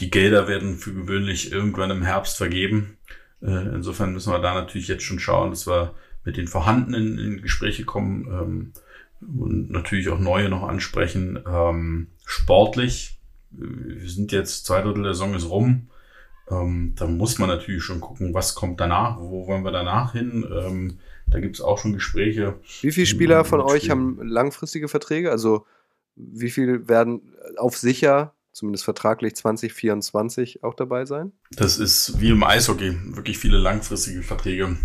[0.00, 2.96] die Gelder werden für gewöhnlich irgendwann im Herbst vergeben.
[3.42, 5.94] Äh, insofern müssen wir da natürlich jetzt schon schauen, dass wir
[6.24, 8.72] mit den vorhandenen in Gespräche kommen ähm,
[9.20, 11.38] und natürlich auch neue noch ansprechen.
[11.46, 15.88] Ähm, sportlich, wir sind jetzt zwei Drittel der Saison ist rum.
[16.50, 20.46] Ähm, da muss man natürlich schon gucken, was kommt danach, wo wollen wir danach hin.
[20.50, 22.58] Ähm, da gibt es auch schon Gespräche.
[22.82, 25.30] Wie viele Spieler von euch haben langfristige Verträge?
[25.30, 25.66] Also
[26.16, 31.32] wie viel werden auf sicher zumindest vertraglich 2024 auch dabei sein?
[31.50, 34.76] Das ist wie im Eishockey, wirklich viele langfristige Verträge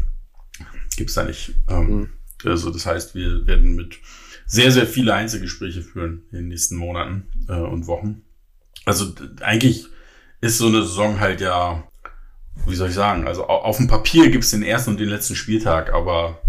[1.00, 1.54] gibt es da nicht.
[1.70, 2.10] Ähm, mhm.
[2.46, 3.98] Also das heißt, wir werden mit
[4.46, 8.24] sehr, sehr viele Einzelgespräche führen in den nächsten Monaten äh, und Wochen.
[8.86, 9.88] Also eigentlich
[10.42, 11.84] ist so eine Saison halt ja,
[12.66, 15.36] wie soll ich sagen, also auf dem Papier gibt es den ersten und den letzten
[15.36, 16.40] Spieltag, aber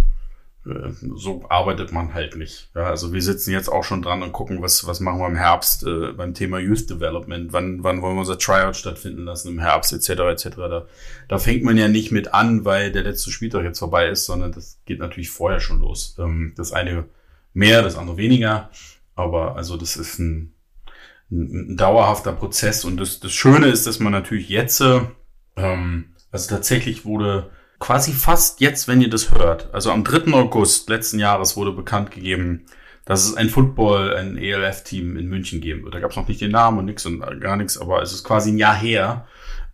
[0.66, 2.70] äh, so arbeitet man halt nicht.
[2.74, 5.36] Ja, also wir sitzen jetzt auch schon dran und gucken, was, was machen wir im
[5.36, 9.58] Herbst äh, beim Thema Youth Development, wann, wann wollen wir unser Tryout stattfinden lassen im
[9.58, 10.08] Herbst etc.
[10.10, 10.56] etc.
[10.56, 10.86] Da,
[11.28, 14.52] da fängt man ja nicht mit an, weil der letzte Spieltag jetzt vorbei ist, sondern
[14.52, 16.16] das geht natürlich vorher schon los.
[16.18, 17.04] Ähm, das eine
[17.54, 18.70] mehr, das andere weniger,
[19.14, 20.52] aber also das ist ein,
[21.30, 26.54] ein, ein dauerhafter Prozess und das, das Schöne ist, dass man natürlich jetzt, ähm, also
[26.54, 29.72] tatsächlich wurde quasi fast jetzt, wenn ihr das hört.
[29.72, 30.32] Also am 3.
[30.34, 32.66] August letzten Jahres wurde bekannt gegeben,
[33.04, 35.94] dass es ein Football, ein ELF-Team in München geben wird.
[35.94, 38.22] Da gab es noch nicht den Namen und nichts und gar nichts, aber es ist
[38.24, 39.26] quasi ein Jahr her.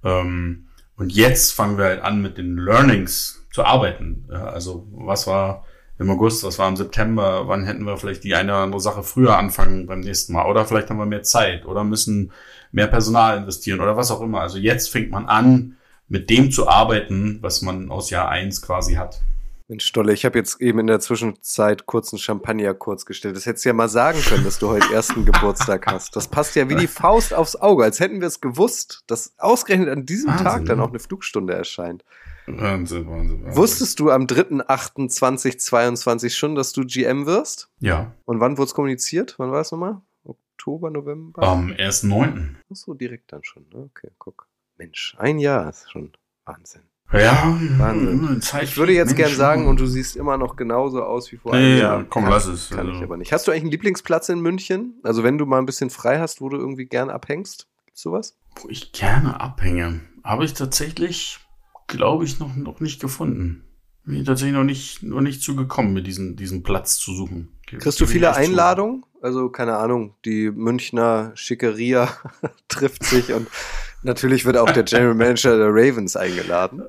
[0.05, 4.29] Ähm, und jetzt fangen wir halt an mit den Learnings zu arbeiten.
[4.31, 5.65] also was war
[5.99, 9.03] im August, was war im September, wann hätten wir vielleicht die eine oder andere Sache
[9.03, 12.33] früher anfangen beim nächsten Mal oder vielleicht haben wir mehr Zeit oder müssen
[12.73, 14.41] mehr Personal investieren oder was auch immer.
[14.41, 15.77] Also jetzt fängt man an,
[16.09, 19.21] mit dem zu arbeiten, was man aus Jahr eins quasi hat.
[19.69, 23.35] Mensch, Stolle, ich habe jetzt eben in der Zwischenzeit kurz einen Champagner kurz gestellt.
[23.35, 26.15] Das hättest du ja mal sagen können, dass du heute ersten Geburtstag hast.
[26.15, 29.89] Das passt ja wie die Faust aufs Auge, als hätten wir es gewusst, dass ausgerechnet
[29.89, 32.05] an diesem Wahnsinn, Tag dann auch eine Flugstunde erscheint.
[32.47, 33.57] Wahnsinn, Wahnsinn, Wahnsinn.
[33.57, 37.69] Wusstest du am 3.8.2022 schon, dass du GM wirst?
[37.81, 38.15] Ja.
[38.25, 39.35] Und wann wurde es kommuniziert?
[39.39, 40.01] Wann war es nochmal?
[40.23, 41.43] Oktober, November?
[41.43, 42.55] Am 1.9.
[42.71, 43.67] Ach so, direkt dann schon.
[43.75, 43.91] Ne?
[43.91, 44.47] Okay, guck.
[44.77, 46.13] Mensch, ein Jahr ist schon
[46.45, 46.83] Wahnsinn.
[47.13, 48.41] Ja, Wahnsinn.
[48.63, 51.75] Ich würde jetzt gern sagen, und du siehst immer noch genauso aus wie vor einem
[51.75, 52.05] nee, Jahr.
[52.05, 52.71] Komm, kann, lass es.
[52.71, 52.93] Kann also.
[52.93, 53.33] ich aber nicht.
[53.33, 55.01] Hast du eigentlich einen Lieblingsplatz in München?
[55.03, 57.69] Also wenn du mal ein bisschen frei hast, wo du irgendwie gern abhängst?
[57.85, 58.37] Gibt's sowas?
[58.61, 60.01] Wo ich gerne abhänge.
[60.25, 61.41] Habe ich tatsächlich
[61.87, 63.65] glaube ich, noch, noch nicht gefunden.
[64.05, 67.49] Bin ich tatsächlich noch nicht, noch nicht zugekommen, mir diesen, diesen Platz zu suchen.
[67.67, 69.05] Kriegst du viele Einladungen?
[69.21, 72.09] Also, keine Ahnung, die Münchner Schickeria
[72.69, 73.49] trifft sich und
[74.03, 76.85] natürlich wird auch der General Manager der Ravens eingeladen.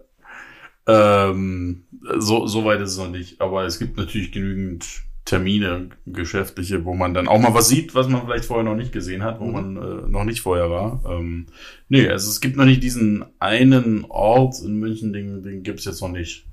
[0.87, 1.83] Ähm,
[2.17, 3.41] so, so weit ist es noch nicht.
[3.41, 4.85] Aber es gibt natürlich genügend
[5.25, 8.93] Termine, geschäftliche, wo man dann auch mal was sieht, was man vielleicht vorher noch nicht
[8.93, 9.51] gesehen hat, wo mhm.
[9.51, 11.03] man äh, noch nicht vorher war.
[11.05, 11.47] Ähm,
[11.89, 15.85] nee, also es gibt noch nicht diesen einen Ort in München, den, den gibt es
[15.85, 16.45] jetzt noch nicht,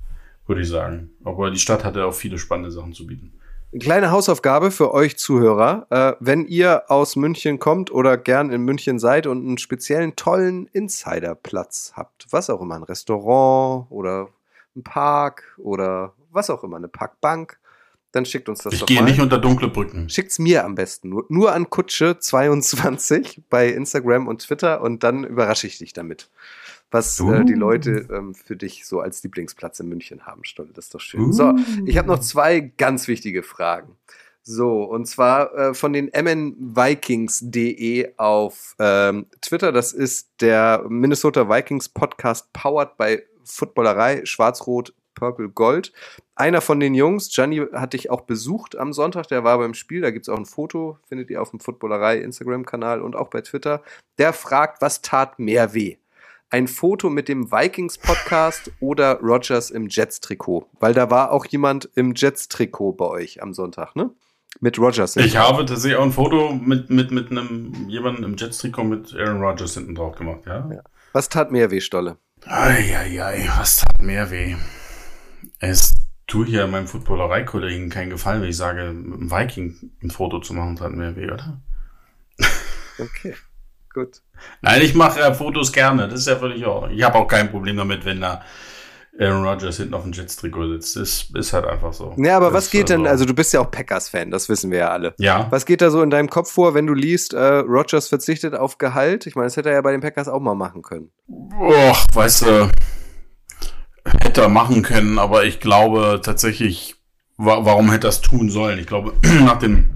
[0.45, 1.11] würde ich sagen.
[1.23, 3.31] Aber die Stadt hat ja auch viele spannende Sachen zu bieten.
[3.75, 5.85] Eine kleine Hausaufgabe für euch Zuhörer.
[5.89, 10.67] Äh, wenn ihr aus München kommt oder gern in München seid und einen speziellen tollen
[10.67, 14.29] Insiderplatz habt, was auch immer, ein Restaurant oder
[14.77, 17.59] ein Park oder was auch immer, eine Parkbank,
[18.13, 18.93] dann schickt uns das ich doch mal.
[18.93, 20.09] Ich gehe nicht unter dunkle Brücken.
[20.09, 21.09] Schickt's mir am besten.
[21.09, 26.29] Nur, nur an Kutsche22 bei Instagram und Twitter und dann überrasche ich dich damit.
[26.95, 27.33] Was uh.
[27.33, 30.69] äh, die Leute ähm, für dich so als Lieblingsplatz in München haben, Stolle.
[30.73, 31.25] Das ist doch schön.
[31.25, 31.33] Uh.
[31.33, 31.53] So,
[31.85, 33.97] ich habe noch zwei ganz wichtige Fragen.
[34.43, 39.73] So, und zwar äh, von den mnvikings.de auf ähm, Twitter.
[39.73, 45.91] Das ist der Minnesota Vikings Podcast powered by Footballerei, Schwarz-Rot, Purple Gold.
[46.35, 49.99] Einer von den Jungs, Gianni, hatte ich auch besucht am Sonntag, der war beim Spiel,
[49.99, 53.41] da gibt es auch ein Foto, findet ihr auf dem Footballerei Instagram-Kanal und auch bei
[53.41, 53.83] Twitter.
[54.17, 55.97] Der fragt, was tat mehr weh?
[56.55, 60.69] Ein Foto mit dem Vikings-Podcast oder Rogers im Jets-Trikot?
[60.79, 64.11] Weil da war auch jemand im Jets-Trikot bei euch am Sonntag, ne?
[64.61, 65.17] Mit Rogers.
[65.17, 69.41] Ich habe tatsächlich auch ein Foto mit, mit, mit einem jemanden im Jets-Trikot mit Aaron
[69.41, 70.69] Rodgers hinten drauf gemacht, ja?
[70.71, 70.81] ja.
[71.11, 72.19] Was tat mehr weh, Stolle?
[72.45, 74.55] Eieiei, was tat mehr weh?
[75.59, 75.93] Es
[76.25, 80.53] tue hier meinem Footballerei-Kollegen keinen Gefallen, wenn ich sage, mit einem Viking ein Foto zu
[80.53, 81.59] machen, tat mehr weh, oder?
[82.97, 83.35] Okay,
[83.93, 84.21] gut.
[84.61, 86.89] Nein, ich mache ja Fotos gerne, das ist ja völlig auch.
[86.89, 88.41] Ich habe auch kein Problem damit, wenn da
[89.19, 90.95] Aaron Rodgers hinten auf dem Jets-Trikot sitzt.
[90.97, 92.13] Das ist halt einfach so.
[92.17, 94.71] Ja, aber das was geht also denn, also du bist ja auch Packers-Fan, das wissen
[94.71, 95.13] wir ja alle.
[95.17, 95.47] Ja.
[95.51, 98.77] Was geht da so in deinem Kopf vor, wenn du liest, äh, Rodgers verzichtet auf
[98.77, 99.25] Gehalt?
[99.25, 101.11] Ich meine, das hätte er ja bei den Packers auch mal machen können.
[101.27, 102.69] Boah, weißt du,
[104.19, 106.95] hätte er machen können, aber ich glaube tatsächlich,
[107.37, 108.79] wa warum hätte er es tun sollen?
[108.79, 109.13] Ich glaube,
[109.45, 109.91] nach dem,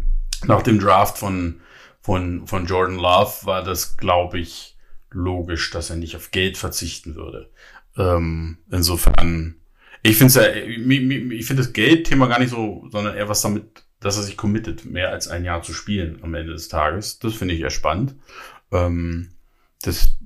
[0.45, 1.59] nach dem Draft von,
[2.01, 4.77] von, von Jordan Love war das, glaube ich,
[5.11, 7.49] logisch, dass er nicht auf Geld verzichten würde.
[7.97, 9.55] Ähm, insofern,
[10.01, 14.17] ich finde ja, ich finde das Geldthema gar nicht so, sondern eher was damit, dass
[14.17, 17.19] er sich committet, mehr als ein Jahr zu spielen am Ende des Tages.
[17.19, 18.15] Das finde ich eher spannend.
[18.71, 19.31] Ähm,
[19.81, 20.17] das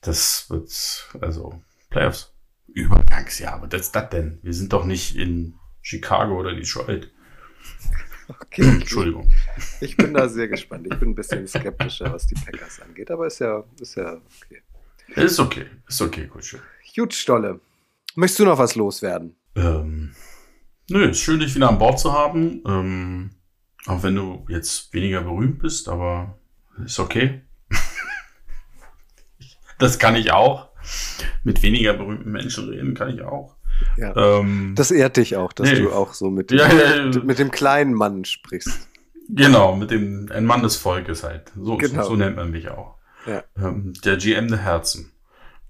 [0.00, 2.32] das wird, also, Playoffs.
[2.74, 4.38] Übergangsjahr, aber das das denn?
[4.42, 7.10] Wir sind doch nicht in Chicago oder Detroit.
[8.28, 8.62] Okay.
[8.62, 9.30] Entschuldigung.
[9.80, 10.86] Ich bin da sehr gespannt.
[10.90, 14.62] Ich bin ein bisschen skeptischer, was die Packers angeht, aber ist ja, ist ja okay.
[15.14, 16.58] Ist okay, ist okay, gut.
[16.94, 17.60] Gut, Stolle.
[18.14, 19.36] Möchtest du noch was loswerden?
[19.54, 20.14] Ähm,
[20.88, 22.62] nö, ist schön, dich wieder an Bord zu haben.
[22.66, 23.30] Ähm,
[23.86, 26.38] auch wenn du jetzt weniger berühmt bist, aber
[26.84, 27.42] ist okay.
[29.78, 30.68] das kann ich auch.
[31.44, 33.56] Mit weniger berühmten Menschen reden kann ich auch.
[33.96, 34.14] Ja.
[34.16, 35.78] Ähm, das ehrt dich auch, dass nee.
[35.80, 38.88] du auch so mit dem, ja, ja, mit dem kleinen Mann sprichst.
[39.28, 41.52] Genau, mit dem, ein Mann des Volkes halt.
[41.56, 42.02] So, genau.
[42.02, 42.96] so, so nennt man mich auch.
[43.56, 45.12] Ähm, der GM der Herzen.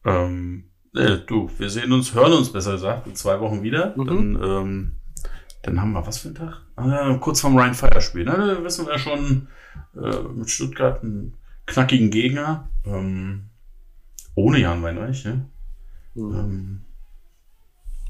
[0.05, 3.95] Ähm, äh, du, wir sehen uns, hören uns besser gesagt, in zwei Wochen wieder.
[3.97, 4.07] Mhm.
[4.07, 4.93] Dann, ähm,
[5.63, 6.61] dann haben wir was für einen Tag?
[6.77, 8.25] Ah, kurz vorm Rhein-Fire-Spiel.
[8.25, 8.59] Ne?
[8.63, 9.49] wissen wir schon,
[9.97, 11.35] äh, mit Stuttgart einen
[11.67, 12.69] knackigen Gegner.
[12.85, 13.45] Ähm,
[14.35, 15.47] ohne Jan Weinreich, ne?
[16.15, 16.35] Mhm.
[16.35, 16.85] Ähm,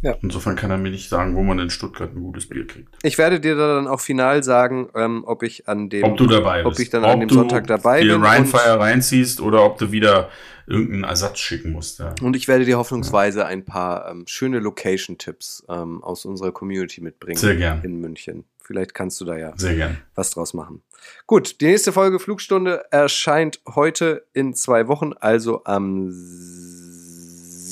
[0.03, 0.17] Ja.
[0.21, 2.97] Insofern kann er mir nicht sagen, wo man in Stuttgart ein gutes Bier kriegt.
[3.05, 6.27] Ich werde dir da dann auch final sagen, ähm, ob ich an dem, Ob du
[6.27, 6.81] dabei ob bist.
[6.81, 8.25] ich dann an dem du Sonntag dabei dir bin.
[8.25, 10.29] Rheinfire reinziehst oder ob du wieder
[10.67, 12.01] irgendeinen Ersatz schicken musst.
[12.01, 12.15] Ja.
[12.21, 17.39] Und, ich werde dir hoffnungsweise ein paar ähm, schöne Location-Tipps ähm, aus unserer Community mitbringen.
[17.39, 17.83] Sehr gern.
[17.85, 18.45] In München.
[18.61, 19.99] Vielleicht kannst du da ja Sehr gern.
[20.15, 20.83] was draus machen.
[21.27, 26.11] Gut, die nächste Folge Flugstunde erscheint heute in zwei Wochen, also am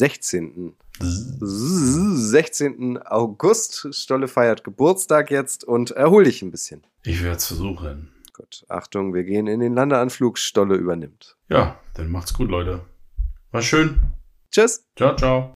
[0.01, 0.75] 16.
[1.01, 2.99] 16.
[3.03, 3.89] August.
[3.95, 6.87] Stolle feiert Geburtstag jetzt und erhol dich ein bisschen.
[7.05, 8.13] Ich werde es versuchen.
[8.35, 10.39] Gut, Achtung, wir gehen in den Landeanflug.
[10.39, 11.37] Stolle übernimmt.
[11.49, 12.81] Ja, dann macht's gut, Leute.
[13.51, 14.03] War schön.
[14.51, 14.85] Tschüss.
[14.97, 15.49] Ciao, ciao.